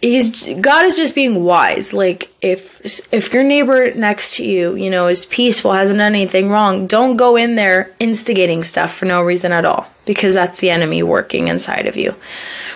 he's 0.00 0.30
God 0.60 0.84
is 0.84 0.96
just 0.96 1.14
being 1.14 1.44
wise. 1.44 1.92
Like 1.92 2.32
if 2.40 2.80
if 3.12 3.32
your 3.32 3.42
neighbor 3.42 3.92
next 3.94 4.36
to 4.36 4.44
you, 4.44 4.74
you 4.74 4.90
know, 4.90 5.08
is 5.08 5.24
peaceful, 5.26 5.72
hasn't 5.72 5.98
done 5.98 6.14
anything 6.14 6.50
wrong, 6.50 6.86
don't 6.86 7.16
go 7.16 7.36
in 7.36 7.54
there 7.54 7.94
instigating 7.98 8.64
stuff 8.64 8.94
for 8.94 9.04
no 9.04 9.22
reason 9.22 9.52
at 9.52 9.64
all 9.64 9.86
because 10.06 10.34
that's 10.34 10.60
the 10.60 10.70
enemy 10.70 11.02
working 11.02 11.48
inside 11.48 11.86
of 11.86 11.96
you. 11.96 12.14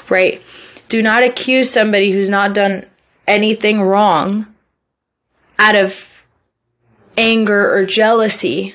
Right? 0.09 0.43
Do 0.89 1.03
not 1.03 1.23
accuse 1.23 1.71
somebody 1.71 2.13
who's 2.13 2.31
not 2.31 2.55
done 2.55 2.87
anything 3.27 3.83
wrong 3.83 4.47
out 5.59 5.75
of 5.75 6.09
anger 7.17 7.75
or 7.75 7.87
jealousy 7.87 8.75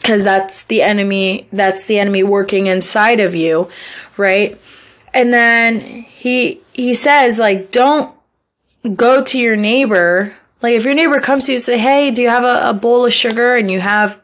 because 0.00 0.24
that's 0.24 0.64
the 0.64 0.82
enemy 0.82 1.46
that's 1.52 1.86
the 1.86 1.98
enemy 1.98 2.22
working 2.22 2.66
inside 2.66 3.20
of 3.20 3.34
you 3.34 3.68
right? 4.16 4.60
And 5.14 5.32
then 5.32 5.78
he 5.78 6.60
he 6.72 6.94
says 6.94 7.38
like 7.38 7.70
don't 7.70 8.14
go 8.94 9.22
to 9.24 9.38
your 9.38 9.56
neighbor. 9.56 10.34
Like 10.62 10.74
if 10.74 10.84
your 10.84 10.94
neighbor 10.94 11.20
comes 11.20 11.46
to 11.46 11.52
you 11.52 11.56
and 11.56 11.64
say 11.64 11.78
hey 11.78 12.10
do 12.10 12.22
you 12.22 12.28
have 12.28 12.44
a, 12.44 12.70
a 12.70 12.74
bowl 12.74 13.06
of 13.06 13.12
sugar? 13.12 13.56
and 13.56 13.70
you 13.70 13.80
have 13.80 14.20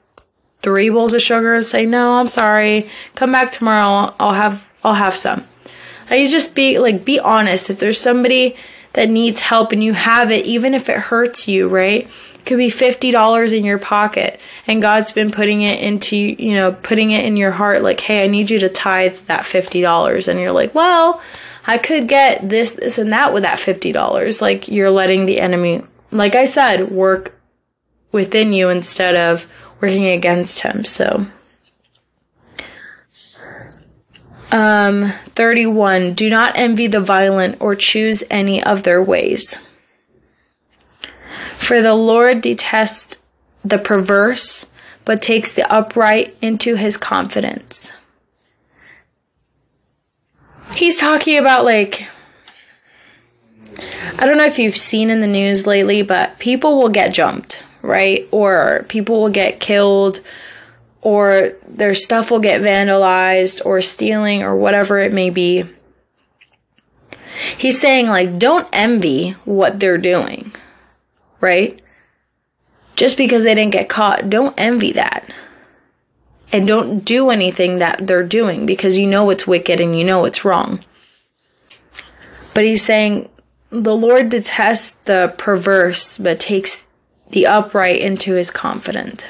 three 0.61 0.91
bowls 0.91 1.13
of 1.13 1.21
sugar 1.21 1.55
and 1.55 1.67
say 1.67 1.87
no 1.87 2.19
i'm 2.19 2.29
sorry. 2.29 2.89
Come 3.15 3.33
back 3.33 3.53
tomorrow. 3.53 4.15
I'll 4.19 4.35
have 4.35 4.71
i'll 4.85 4.95
have 4.95 5.17
some. 5.17 5.47
Like 6.11 6.29
just 6.29 6.55
be 6.55 6.79
like 6.79 7.05
be 7.05 7.19
honest. 7.19 7.71
If 7.71 7.79
there's 7.79 8.01
somebody 8.01 8.57
that 8.95 9.09
needs 9.09 9.41
help 9.41 9.73
and 9.73 9.83
you 9.83 9.95
have 9.95 10.31
it 10.31 10.45
even 10.45 10.75
if 10.75 10.91
it 10.91 10.99
hurts 10.99 11.49
you 11.49 11.67
right 11.67 12.09
could 12.45 12.59
be 12.59 12.69
$50 12.69 13.57
in 13.57 13.65
your 13.65 13.79
pocket 13.79 14.41
and 14.67 14.83
God's 14.83 15.13
been 15.13 15.31
putting 15.31 15.63
it 15.63 15.81
into, 15.81 16.17
you 16.17 16.55
know, 16.55 16.73
putting 16.73 17.13
it 17.13 17.25
in 17.25 17.37
your 17.37 17.53
heart 17.53 17.83
like, 17.83 18.01
hey, 18.01 18.25
I 18.25 18.27
need 18.27 18.51
you 18.51 18.59
to 18.61 18.69
tithe 18.69 19.17
that 19.27 19.43
$50. 19.43 20.29
And 20.29 20.41
you're 20.41 20.53
like, 20.53 20.75
well, 20.75 21.21
I 21.67 21.79
could 21.79 22.09
get 22.09 22.49
this, 22.49 22.73
this, 22.73 22.99
and 22.99 23.13
that 23.13 23.33
with 23.33 23.45
that 23.45 23.59
$50. 23.59 24.41
Like 24.41 24.69
you're 24.69 24.91
letting 24.91 25.27
the 25.27 25.41
enemy, 25.41 25.83
like 26.11 26.35
I 26.35 26.45
said, 26.45 26.91
work 26.91 27.39
within 28.11 28.53
you 28.53 28.69
instead 28.69 29.15
of 29.15 29.47
working 29.81 30.07
against 30.07 30.61
him. 30.61 30.85
So. 30.85 31.27
Um, 34.51 35.11
31. 35.35 36.13
Do 36.13 36.29
not 36.29 36.57
envy 36.57 36.87
the 36.87 37.01
violent 37.01 37.57
or 37.61 37.75
choose 37.75 38.23
any 38.31 38.63
of 38.63 38.83
their 38.83 39.03
ways. 39.03 39.59
For 41.63 41.81
the 41.81 41.95
Lord 41.95 42.41
detests 42.41 43.23
the 43.65 43.79
perverse, 43.79 44.67
but 45.05 45.23
takes 45.23 45.53
the 45.53 45.73
upright 45.73 46.37
into 46.43 46.75
his 46.75 46.97
confidence. 46.97 47.93
He's 50.75 50.99
talking 50.99 51.39
about 51.39 51.65
like, 51.65 52.09
I 54.19 54.27
don't 54.27 54.39
know 54.39 54.45
if 54.45 54.59
you've 54.59 54.77
seen 54.77 55.09
in 55.09 55.21
the 55.21 55.29
news 55.29 55.65
lately, 55.65 56.03
but 56.03 56.37
people 56.41 56.79
will 56.79 56.89
get 56.89 57.15
jumped, 57.15 57.63
right? 57.81 58.29
Or 58.33 58.85
people 58.89 59.23
will 59.23 59.31
get 59.31 59.61
killed, 59.61 60.21
or 61.01 61.53
their 61.69 61.95
stuff 61.95 62.33
will 62.33 62.41
get 62.41 62.61
vandalized, 62.61 63.65
or 63.65 63.81
stealing, 63.81 64.43
or 64.43 64.57
whatever 64.57 64.99
it 64.99 65.13
may 65.13 65.31
be. 65.31 65.63
He's 67.57 67.81
saying, 67.81 68.09
like, 68.09 68.41
don't 68.41 68.69
envy 68.73 69.31
what 69.45 69.79
they're 69.79 69.97
doing 69.97 70.53
right? 71.43 71.83
Just 72.97 73.19
because 73.19 73.45
they 73.45 73.55
didn't 73.55 73.73
get 73.73 73.91
caught, 73.91 74.31
don't 74.31 74.55
envy 74.57 74.93
that. 74.93 75.31
And 76.53 76.67
don't 76.67 77.01
do 77.01 77.31
anything 77.31 77.79
that 77.79 78.07
they're 78.07 78.23
doing 78.23 78.65
because 78.65 78.97
you 78.97 79.07
know 79.07 79.29
it's 79.31 79.47
wicked 79.47 79.81
and 79.81 79.99
you 79.99 80.05
know 80.05 80.25
it's 80.25 80.45
wrong. 80.45 80.85
But 82.55 82.65
he's 82.65 82.85
saying, 82.85 83.29
the 83.71 83.97
Lord 83.97 84.29
detests 84.29 84.93
the 85.05 85.35
perverse, 85.39 86.19
but 86.19 86.39
takes 86.39 86.89
the 87.31 87.47
upright 87.47 88.01
into 88.01 88.35
his 88.35 88.51
confidence. 88.51 89.25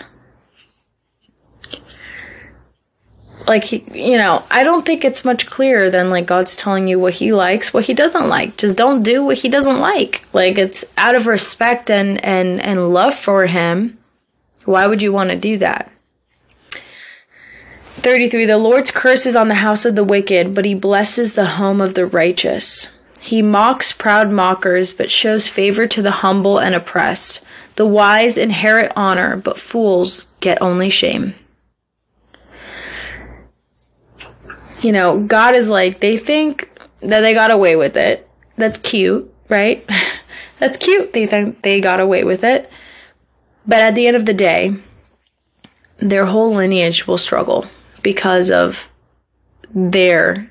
Like 3.46 3.64
he, 3.64 3.85
you 3.92 4.16
know, 4.16 4.44
I 4.50 4.62
don't 4.62 4.85
think 4.85 5.05
it's 5.05 5.24
much 5.24 5.46
clearer 5.46 5.90
than 5.90 6.11
like 6.11 6.26
God's 6.26 6.57
telling 6.57 6.88
you 6.88 6.98
what 6.98 7.14
he 7.14 7.33
likes, 7.33 7.72
what 7.72 7.85
he 7.85 7.94
doesn't 7.94 8.28
like. 8.28 8.57
Just 8.57 8.76
don't 8.76 9.02
do 9.02 9.24
what 9.24 9.38
he 9.38 9.48
doesn't 9.48 9.78
like. 9.78 10.24
Like 10.33 10.59
it's 10.59 10.85
out 10.96 11.14
of 11.14 11.26
respect 11.26 11.90
and 11.90 12.22
and 12.24 12.61
and 12.61 12.92
love 12.92 13.14
for 13.14 13.46
him. 13.46 13.98
Why 14.64 14.87
would 14.87 15.02
you 15.02 15.12
want 15.12 15.31
to 15.31 15.37
do 15.37 15.59
that? 15.59 15.90
33 17.96 18.46
The 18.46 18.59
Lord's 18.59 18.90
curse 18.90 19.26
is 19.26 19.37
on 19.37 19.48
the 19.48 19.57
house 19.57 19.85
of 19.85 19.94
the 19.94 20.05
wicked, 20.05 20.55
but 20.55 20.64
he 20.64 20.74
blesses 20.74 21.35
the 21.35 21.46
home 21.46 21.81
of 21.81 21.94
the 21.94 22.07
righteous. 22.07 22.88
He 23.20 23.42
mocks 23.42 23.92
proud 23.92 24.33
mockers, 24.33 24.92
but 24.92 25.11
shows 25.11 25.46
favor 25.46 25.87
to 25.87 26.02
the 26.02 26.11
humble 26.11 26.59
and 26.59 26.74
oppressed. 26.74 27.40
The 27.76 27.87
wise 27.87 28.37
inherit 28.37 28.92
honor, 28.96 29.37
but 29.37 29.59
fools 29.59 30.26
get 30.40 30.61
only 30.61 30.90
shame. 30.90 31.35
You 34.82 34.92
know, 34.92 35.18
God 35.20 35.54
is 35.54 35.68
like, 35.68 36.00
they 36.00 36.18
think 36.18 36.70
that 37.00 37.20
they 37.20 37.34
got 37.34 37.50
away 37.50 37.76
with 37.76 37.96
it. 37.96 38.28
That's 38.56 38.78
cute, 38.78 39.32
right? 39.48 39.88
That's 40.58 40.76
cute. 40.76 41.12
They 41.12 41.26
think 41.26 41.62
they 41.62 41.80
got 41.80 42.00
away 42.00 42.24
with 42.24 42.44
it. 42.44 42.70
But 43.66 43.80
at 43.80 43.94
the 43.94 44.06
end 44.06 44.16
of 44.16 44.26
the 44.26 44.34
day, 44.34 44.76
their 45.98 46.26
whole 46.26 46.52
lineage 46.52 47.06
will 47.06 47.18
struggle 47.18 47.66
because 48.02 48.50
of 48.50 48.88
their 49.74 50.50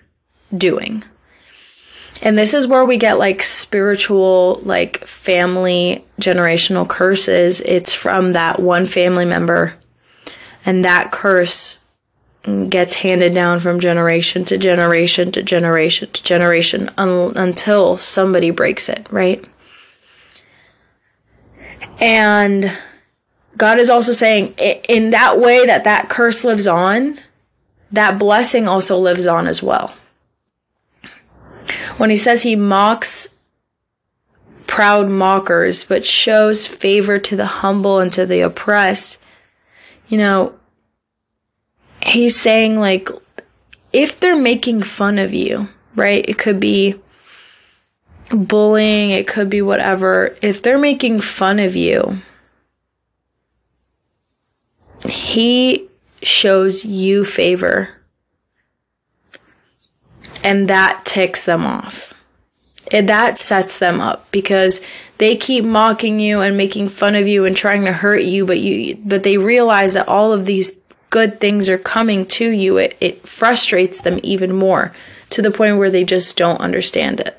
doing. 0.55 1.03
And 2.21 2.37
this 2.37 2.53
is 2.53 2.67
where 2.67 2.85
we 2.85 2.97
get 2.97 3.17
like 3.17 3.41
spiritual, 3.41 4.61
like 4.63 5.05
family 5.05 6.05
generational 6.19 6.87
curses. 6.87 7.61
It's 7.61 7.93
from 7.93 8.33
that 8.33 8.59
one 8.59 8.85
family 8.85 9.25
member. 9.25 9.73
And 10.63 10.85
that 10.85 11.11
curse 11.11 11.79
gets 12.69 12.95
handed 12.95 13.33
down 13.33 13.59
from 13.59 13.79
generation 13.79 14.43
to 14.45 14.57
generation 14.57 15.31
to 15.31 15.43
generation 15.43 16.09
to 16.11 16.23
generation 16.23 16.89
un- 16.97 17.33
until 17.35 17.97
somebody 17.97 18.49
breaks 18.49 18.89
it, 18.89 19.07
right? 19.11 19.45
And 21.99 22.75
God 23.57 23.79
is 23.79 23.91
also 23.91 24.11
saying, 24.11 24.55
in 24.57 25.11
that 25.11 25.39
way 25.39 25.67
that 25.67 25.83
that 25.83 26.09
curse 26.09 26.43
lives 26.43 26.65
on, 26.65 27.19
that 27.91 28.17
blessing 28.17 28.67
also 28.67 28.97
lives 28.97 29.27
on 29.27 29.47
as 29.47 29.61
well. 29.61 29.93
When 31.97 32.09
he 32.09 32.17
says 32.17 32.41
he 32.41 32.55
mocks 32.55 33.29
proud 34.65 35.09
mockers, 35.09 35.83
but 35.83 36.05
shows 36.05 36.65
favor 36.65 37.19
to 37.19 37.35
the 37.35 37.45
humble 37.45 37.99
and 37.99 38.11
to 38.13 38.25
the 38.25 38.41
oppressed, 38.41 39.19
you 40.07 40.17
know, 40.17 40.55
he's 42.03 42.39
saying 42.39 42.77
like 42.77 43.09
if 43.93 44.19
they're 44.19 44.35
making 44.35 44.83
fun 44.83 45.19
of 45.19 45.33
you, 45.33 45.67
right? 45.95 46.27
It 46.27 46.37
could 46.37 46.59
be 46.59 46.95
bullying, 48.29 49.11
it 49.11 49.27
could 49.27 49.49
be 49.49 49.61
whatever. 49.61 50.37
If 50.41 50.61
they're 50.61 50.77
making 50.77 51.21
fun 51.21 51.59
of 51.59 51.75
you, 51.75 52.17
he 55.09 55.87
shows 56.21 56.85
you 56.85 57.25
favor. 57.25 57.89
And 60.43 60.67
that 60.69 61.05
ticks 61.05 61.45
them 61.45 61.65
off. 61.65 62.13
And 62.91 63.07
that 63.09 63.37
sets 63.37 63.79
them 63.79 64.01
up 64.01 64.29
because 64.31 64.81
they 65.17 65.35
keep 65.37 65.63
mocking 65.63 66.19
you 66.19 66.41
and 66.41 66.57
making 66.57 66.89
fun 66.89 67.15
of 67.15 67.27
you 67.27 67.45
and 67.45 67.55
trying 67.55 67.85
to 67.85 67.93
hurt 67.93 68.23
you, 68.23 68.45
but 68.45 68.59
you, 68.59 68.97
but 69.05 69.23
they 69.23 69.37
realize 69.37 69.93
that 69.93 70.07
all 70.07 70.33
of 70.33 70.45
these 70.45 70.75
good 71.11 71.39
things 71.39 71.69
are 71.69 71.77
coming 71.77 72.25
to 72.25 72.49
you. 72.49 72.77
It, 72.77 72.97
it 72.99 73.27
frustrates 73.27 74.01
them 74.01 74.19
even 74.23 74.55
more 74.55 74.95
to 75.29 75.43
the 75.43 75.51
point 75.51 75.77
where 75.77 75.91
they 75.91 76.03
just 76.03 76.35
don't 76.35 76.59
understand 76.59 77.19
it. 77.19 77.37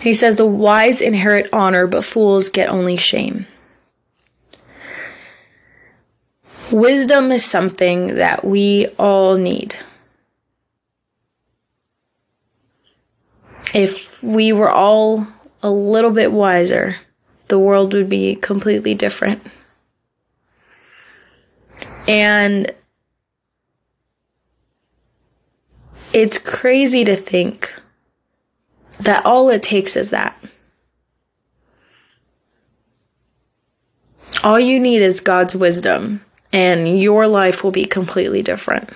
He 0.00 0.14
says, 0.14 0.36
the 0.36 0.46
wise 0.46 1.02
inherit 1.02 1.48
honor, 1.52 1.88
but 1.88 2.04
fools 2.04 2.48
get 2.48 2.68
only 2.68 2.96
shame. 2.96 3.46
Wisdom 6.70 7.32
is 7.32 7.44
something 7.44 8.14
that 8.16 8.44
we 8.44 8.86
all 8.98 9.36
need. 9.36 9.74
If 13.74 14.22
we 14.22 14.52
were 14.52 14.70
all 14.70 15.26
a 15.62 15.70
little 15.70 16.10
bit 16.10 16.30
wiser, 16.30 16.96
the 17.48 17.58
world 17.58 17.94
would 17.94 18.08
be 18.08 18.36
completely 18.36 18.94
different. 18.94 19.42
And 22.06 22.72
it's 26.12 26.38
crazy 26.38 27.04
to 27.04 27.16
think 27.16 27.72
that 29.00 29.24
all 29.24 29.48
it 29.50 29.62
takes 29.62 29.96
is 29.96 30.10
that. 30.10 30.36
All 34.44 34.58
you 34.58 34.78
need 34.78 35.02
is 35.02 35.20
God's 35.20 35.56
wisdom, 35.56 36.24
and 36.52 37.00
your 37.00 37.26
life 37.26 37.64
will 37.64 37.70
be 37.70 37.84
completely 37.84 38.42
different. 38.42 38.90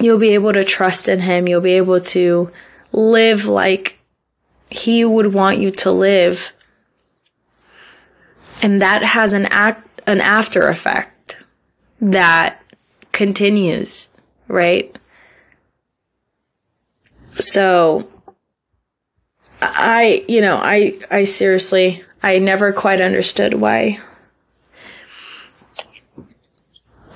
You'll 0.00 0.18
be 0.18 0.34
able 0.34 0.52
to 0.52 0.64
trust 0.64 1.08
in 1.08 1.20
Him. 1.20 1.48
You'll 1.48 1.60
be 1.60 1.72
able 1.72 2.00
to 2.00 2.50
live 2.92 3.46
like 3.46 3.98
He 4.70 5.04
would 5.04 5.32
want 5.32 5.58
you 5.58 5.70
to 5.72 5.90
live. 5.90 6.52
And 8.62 8.82
that 8.82 9.02
has 9.02 9.32
an 9.32 9.46
act, 9.46 10.02
an 10.06 10.20
after 10.20 10.68
effect 10.68 11.36
that 12.00 12.60
continues, 13.12 14.08
right? 14.48 14.96
So 17.14 18.08
I, 19.62 20.24
you 20.28 20.40
know, 20.40 20.56
I, 20.56 20.98
I 21.10 21.24
seriously, 21.24 22.02
I 22.22 22.38
never 22.38 22.72
quite 22.72 23.00
understood 23.00 23.54
why, 23.54 24.00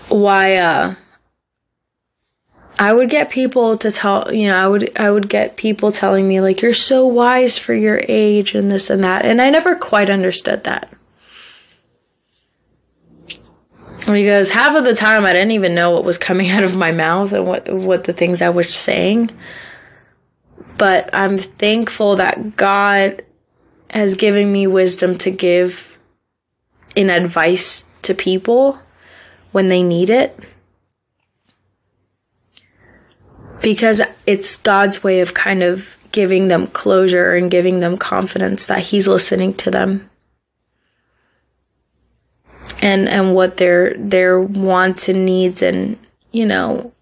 why, 0.08 0.56
uh, 0.56 0.94
I 2.78 2.92
would 2.92 3.08
get 3.08 3.30
people 3.30 3.78
to 3.78 3.90
tell, 3.90 4.34
you 4.34 4.48
know, 4.48 4.56
I 4.56 4.66
would, 4.66 4.98
I 4.98 5.10
would 5.10 5.28
get 5.28 5.56
people 5.56 5.92
telling 5.92 6.26
me 6.26 6.40
like, 6.40 6.60
you're 6.60 6.74
so 6.74 7.06
wise 7.06 7.56
for 7.56 7.72
your 7.72 8.02
age 8.08 8.54
and 8.54 8.70
this 8.70 8.90
and 8.90 9.04
that. 9.04 9.24
And 9.24 9.40
I 9.40 9.50
never 9.50 9.76
quite 9.76 10.10
understood 10.10 10.64
that. 10.64 10.92
Because 14.06 14.50
half 14.50 14.76
of 14.76 14.84
the 14.84 14.94
time 14.94 15.24
I 15.24 15.32
didn't 15.32 15.52
even 15.52 15.74
know 15.74 15.90
what 15.90 16.04
was 16.04 16.18
coming 16.18 16.50
out 16.50 16.64
of 16.64 16.76
my 16.76 16.92
mouth 16.92 17.32
and 17.32 17.46
what, 17.46 17.72
what 17.72 18.04
the 18.04 18.12
things 18.12 18.42
I 18.42 18.50
was 18.50 18.74
saying. 18.74 19.30
But 20.76 21.10
I'm 21.12 21.38
thankful 21.38 22.16
that 22.16 22.56
God 22.56 23.24
has 23.90 24.14
given 24.14 24.52
me 24.52 24.66
wisdom 24.66 25.16
to 25.18 25.30
give 25.30 25.96
in 26.96 27.10
advice 27.10 27.84
to 28.02 28.14
people 28.14 28.78
when 29.52 29.68
they 29.68 29.82
need 29.82 30.10
it. 30.10 30.38
Because 33.62 34.02
it's 34.26 34.56
God's 34.58 35.02
way 35.02 35.20
of 35.20 35.32
kind 35.32 35.62
of 35.62 35.94
giving 36.12 36.48
them 36.48 36.66
closure 36.66 37.34
and 37.34 37.50
giving 37.50 37.80
them 37.80 37.96
confidence 37.96 38.66
that 38.66 38.80
He's 38.80 39.08
listening 39.08 39.54
to 39.54 39.70
them. 39.70 40.10
And 42.84 43.08
and 43.08 43.34
what 43.34 43.56
their 43.56 43.96
their 43.96 44.38
wants 44.38 45.08
and 45.08 45.24
needs 45.24 45.62
and 45.62 45.98
you 46.32 46.44
know 46.44 46.92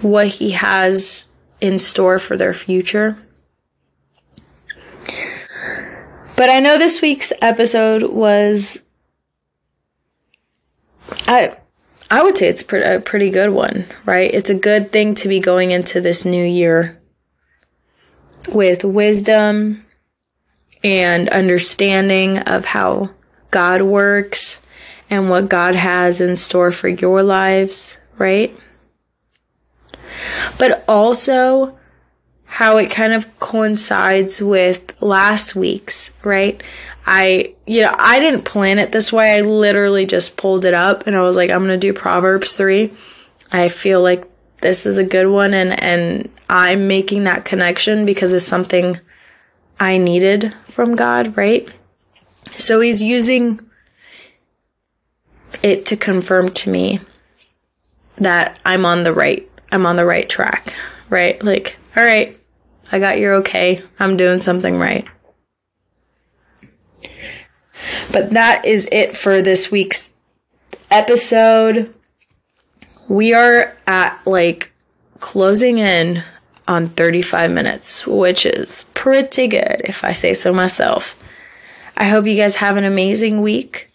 what 0.00 0.28
he 0.28 0.52
has 0.52 1.26
in 1.60 1.80
store 1.80 2.20
for 2.20 2.36
their 2.36 2.54
future. 2.54 3.18
But 6.36 6.50
I 6.50 6.60
know 6.60 6.78
this 6.78 7.02
week's 7.02 7.32
episode 7.42 8.04
was 8.04 8.80
I 11.26 11.56
I 12.10 12.22
would 12.22 12.38
say 12.38 12.48
it's 12.48 12.62
a 12.72 13.00
pretty 13.00 13.30
good 13.30 13.50
one, 13.50 13.84
right? 14.06 14.32
It's 14.32 14.50
a 14.50 14.54
good 14.54 14.92
thing 14.92 15.14
to 15.16 15.28
be 15.28 15.40
going 15.40 15.72
into 15.72 16.00
this 16.00 16.24
new 16.24 16.44
year 16.44 17.00
with 18.48 18.84
wisdom 18.84 19.84
and 20.82 21.28
understanding 21.28 22.38
of 22.38 22.64
how 22.64 23.10
God 23.50 23.82
works 23.82 24.60
and 25.10 25.30
what 25.30 25.48
God 25.48 25.74
has 25.74 26.20
in 26.20 26.36
store 26.36 26.72
for 26.72 26.88
your 26.88 27.22
lives, 27.22 27.96
right? 28.18 28.56
but 30.58 30.84
also 30.88 31.78
how 32.44 32.78
it 32.78 32.90
kind 32.90 33.12
of 33.12 33.38
coincides 33.38 34.42
with 34.42 35.00
last 35.02 35.54
week's, 35.54 36.10
right? 36.24 36.62
I, 37.06 37.54
you 37.66 37.82
know, 37.82 37.94
I 37.96 38.20
didn't 38.20 38.44
plan 38.44 38.78
it 38.78 38.92
this 38.92 39.12
way. 39.12 39.36
I 39.36 39.40
literally 39.42 40.06
just 40.06 40.36
pulled 40.36 40.64
it 40.64 40.74
up 40.74 41.06
and 41.06 41.16
I 41.16 41.22
was 41.22 41.36
like, 41.36 41.50
I'm 41.50 41.64
going 41.64 41.78
to 41.80 41.86
do 41.86 41.92
Proverbs 41.92 42.56
3. 42.56 42.92
I 43.52 43.68
feel 43.68 44.02
like 44.02 44.28
this 44.60 44.86
is 44.86 44.98
a 44.98 45.04
good 45.04 45.28
one 45.28 45.54
and, 45.54 45.80
and 45.82 46.30
I'm 46.50 46.88
making 46.88 47.24
that 47.24 47.44
connection 47.44 48.04
because 48.04 48.32
it's 48.32 48.44
something 48.44 48.98
I 49.78 49.98
needed 49.98 50.54
from 50.66 50.96
God, 50.96 51.36
right? 51.36 51.68
So 52.56 52.80
he's 52.80 53.02
using 53.02 53.60
it 55.62 55.86
to 55.86 55.96
confirm 55.96 56.50
to 56.50 56.70
me 56.70 57.00
that 58.16 58.58
I'm 58.64 58.84
on 58.84 59.04
the 59.04 59.12
right 59.12 59.48
I'm 59.70 59.86
on 59.86 59.96
the 59.96 60.04
right 60.04 60.28
track, 60.28 60.72
right? 61.10 61.42
Like, 61.44 61.76
all 61.96 62.04
right, 62.04 62.38
I 62.90 62.98
got 62.98 63.18
your 63.18 63.34
okay. 63.36 63.82
I'm 64.00 64.16
doing 64.16 64.38
something 64.38 64.78
right. 64.78 65.06
But 68.10 68.30
that 68.30 68.64
is 68.64 68.88
it 68.90 69.16
for 69.16 69.42
this 69.42 69.70
week's 69.70 70.12
episode. 70.90 71.94
We 73.08 73.34
are 73.34 73.76
at 73.86 74.18
like 74.26 74.72
closing 75.20 75.78
in 75.78 76.22
on 76.66 76.90
35 76.90 77.50
minutes, 77.50 78.06
which 78.06 78.46
is 78.46 78.84
pretty 78.94 79.48
good 79.48 79.82
if 79.84 80.04
I 80.04 80.12
say 80.12 80.32
so 80.32 80.52
myself. 80.52 81.17
I 81.98 82.04
hope 82.04 82.26
you 82.26 82.36
guys 82.36 82.54
have 82.56 82.76
an 82.76 82.84
amazing 82.84 83.42
week. 83.42 83.90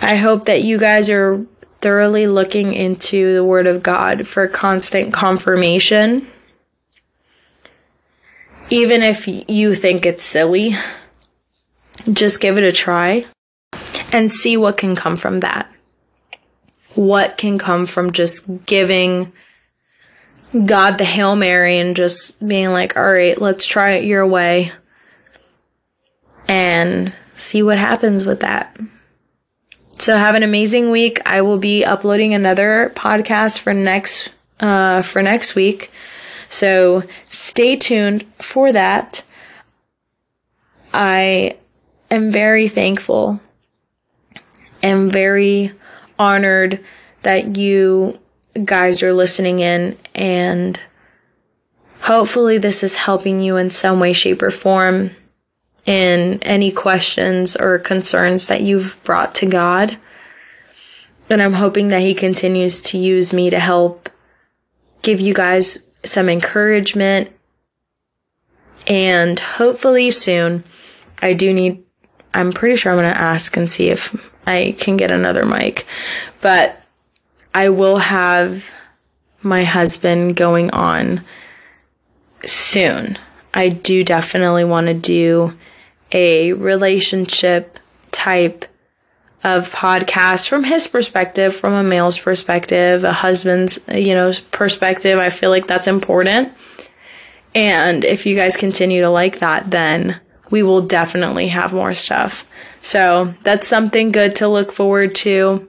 I 0.00 0.14
hope 0.14 0.44
that 0.44 0.62
you 0.62 0.78
guys 0.78 1.10
are 1.10 1.44
thoroughly 1.80 2.28
looking 2.28 2.72
into 2.72 3.34
the 3.34 3.44
Word 3.44 3.66
of 3.66 3.82
God 3.82 4.28
for 4.28 4.46
constant 4.46 5.12
confirmation. 5.12 6.28
Even 8.70 9.02
if 9.02 9.26
you 9.26 9.74
think 9.74 10.06
it's 10.06 10.22
silly, 10.22 10.76
just 12.12 12.40
give 12.40 12.58
it 12.58 12.64
a 12.64 12.70
try 12.70 13.26
and 14.12 14.32
see 14.32 14.56
what 14.56 14.76
can 14.76 14.94
come 14.94 15.16
from 15.16 15.40
that. 15.40 15.68
What 16.94 17.38
can 17.38 17.58
come 17.58 17.86
from 17.86 18.12
just 18.12 18.66
giving 18.66 19.32
God 20.64 20.98
the 20.98 21.04
Hail 21.04 21.34
Mary 21.34 21.78
and 21.78 21.96
just 21.96 22.46
being 22.46 22.70
like, 22.70 22.96
all 22.96 23.12
right, 23.12 23.40
let's 23.40 23.66
try 23.66 23.94
it 23.94 24.04
your 24.04 24.24
way 24.24 24.70
and 26.48 27.12
see 27.34 27.62
what 27.62 27.78
happens 27.78 28.24
with 28.24 28.40
that. 28.40 28.76
So 29.98 30.16
have 30.16 30.34
an 30.34 30.42
amazing 30.42 30.90
week. 30.90 31.20
I 31.26 31.42
will 31.42 31.58
be 31.58 31.84
uploading 31.84 32.34
another 32.34 32.92
podcast 32.94 33.58
for 33.58 33.72
next 33.72 34.30
uh, 34.60 35.02
for 35.02 35.22
next 35.22 35.54
week. 35.54 35.90
So 36.48 37.02
stay 37.24 37.76
tuned 37.76 38.24
for 38.40 38.72
that. 38.72 39.22
I 40.92 41.56
am 42.10 42.30
very 42.30 42.68
thankful 42.68 43.40
and 44.82 45.12
very 45.12 45.72
honored 46.18 46.82
that 47.22 47.56
you 47.56 48.18
guys 48.64 49.02
are 49.02 49.12
listening 49.12 49.60
in 49.60 49.98
and 50.14 50.80
hopefully 52.00 52.56
this 52.56 52.82
is 52.82 52.96
helping 52.96 53.40
you 53.40 53.56
in 53.56 53.68
some 53.68 54.00
way 54.00 54.12
shape 54.12 54.42
or 54.42 54.50
form 54.50 55.10
in 55.86 56.42
any 56.42 56.72
questions 56.72 57.56
or 57.56 57.78
concerns 57.78 58.48
that 58.48 58.62
you've 58.62 59.02
brought 59.04 59.34
to 59.36 59.46
God. 59.46 59.96
And 61.30 61.40
I'm 61.40 61.54
hoping 61.54 61.88
that 61.88 62.00
He 62.00 62.14
continues 62.14 62.80
to 62.82 62.98
use 62.98 63.32
me 63.32 63.50
to 63.50 63.58
help 63.58 64.10
give 65.02 65.20
you 65.20 65.32
guys 65.32 65.78
some 66.02 66.28
encouragement. 66.28 67.30
And 68.86 69.38
hopefully 69.38 70.10
soon, 70.10 70.64
I 71.20 71.32
do 71.32 71.52
need, 71.52 71.82
I'm 72.34 72.52
pretty 72.52 72.76
sure 72.76 72.92
I'm 72.92 72.98
going 72.98 73.12
to 73.12 73.18
ask 73.18 73.56
and 73.56 73.70
see 73.70 73.88
if 73.88 74.14
I 74.46 74.76
can 74.78 74.96
get 74.96 75.10
another 75.10 75.44
mic. 75.44 75.86
But 76.40 76.80
I 77.54 77.68
will 77.70 77.98
have 77.98 78.70
my 79.42 79.64
husband 79.64 80.36
going 80.36 80.70
on 80.70 81.24
soon. 82.44 83.18
I 83.54 83.68
do 83.68 84.04
definitely 84.04 84.64
want 84.64 84.88
to 84.88 84.94
do 84.94 85.56
a 86.16 86.54
relationship 86.54 87.78
type 88.10 88.64
of 89.44 89.70
podcast 89.70 90.48
from 90.48 90.64
his 90.64 90.86
perspective, 90.86 91.54
from 91.54 91.74
a 91.74 91.82
male's 91.82 92.18
perspective, 92.18 93.04
a 93.04 93.12
husband's, 93.12 93.78
you 93.92 94.14
know, 94.14 94.32
perspective. 94.50 95.18
I 95.18 95.28
feel 95.28 95.50
like 95.50 95.66
that's 95.66 95.86
important. 95.86 96.52
And 97.54 98.02
if 98.04 98.24
you 98.24 98.34
guys 98.34 98.56
continue 98.56 99.02
to 99.02 99.10
like 99.10 99.40
that, 99.40 99.70
then 99.70 100.18
we 100.50 100.62
will 100.62 100.80
definitely 100.80 101.48
have 101.48 101.74
more 101.74 101.92
stuff. 101.94 102.44
So 102.80 103.34
that's 103.42 103.68
something 103.68 104.10
good 104.10 104.36
to 104.36 104.48
look 104.48 104.72
forward 104.72 105.14
to. 105.16 105.68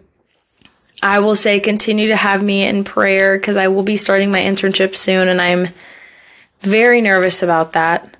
I 1.03 1.19
will 1.19 1.35
say 1.35 1.59
continue 1.59 2.07
to 2.07 2.15
have 2.15 2.41
me 2.41 2.65
in 2.65 2.85
prayer 2.85 3.37
because 3.37 3.57
I 3.57 3.67
will 3.67 3.83
be 3.83 3.97
starting 3.97 4.31
my 4.31 4.39
internship 4.39 4.95
soon 4.95 5.27
and 5.27 5.41
I'm 5.41 5.67
very 6.61 7.01
nervous 7.01 7.43
about 7.43 7.73
that. 7.73 8.16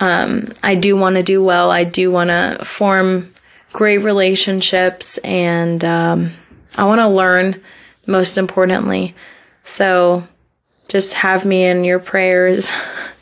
Um, 0.00 0.52
I 0.62 0.74
do 0.74 0.96
want 0.96 1.16
to 1.16 1.22
do 1.22 1.42
well. 1.42 1.70
I 1.70 1.84
do 1.84 2.10
want 2.10 2.30
to 2.30 2.64
form 2.64 3.34
great 3.72 3.98
relationships 3.98 5.18
and 5.18 5.84
um, 5.84 6.32
I 6.76 6.84
want 6.84 7.00
to 7.00 7.08
learn 7.08 7.62
most 8.06 8.38
importantly. 8.38 9.14
So 9.64 10.24
just 10.88 11.14
have 11.14 11.44
me 11.44 11.64
in 11.64 11.84
your 11.84 11.98
prayers 11.98 12.70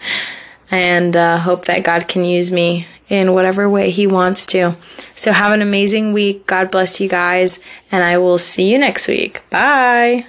and 0.70 1.16
uh, 1.16 1.38
hope 1.38 1.64
that 1.66 1.84
God 1.84 2.08
can 2.08 2.24
use 2.24 2.50
me 2.50 2.86
in 3.08 3.34
whatever 3.34 3.68
way 3.68 3.90
He 3.90 4.06
wants 4.06 4.46
to. 4.46 4.76
So 5.14 5.32
have 5.32 5.52
an 5.52 5.62
amazing 5.62 6.12
week. 6.12 6.46
God 6.46 6.70
bless 6.70 7.00
you 7.00 7.08
guys, 7.08 7.60
and 7.90 8.02
I 8.02 8.18
will 8.18 8.38
see 8.38 8.70
you 8.70 8.78
next 8.78 9.08
week. 9.08 9.42
Bye. 9.50 10.26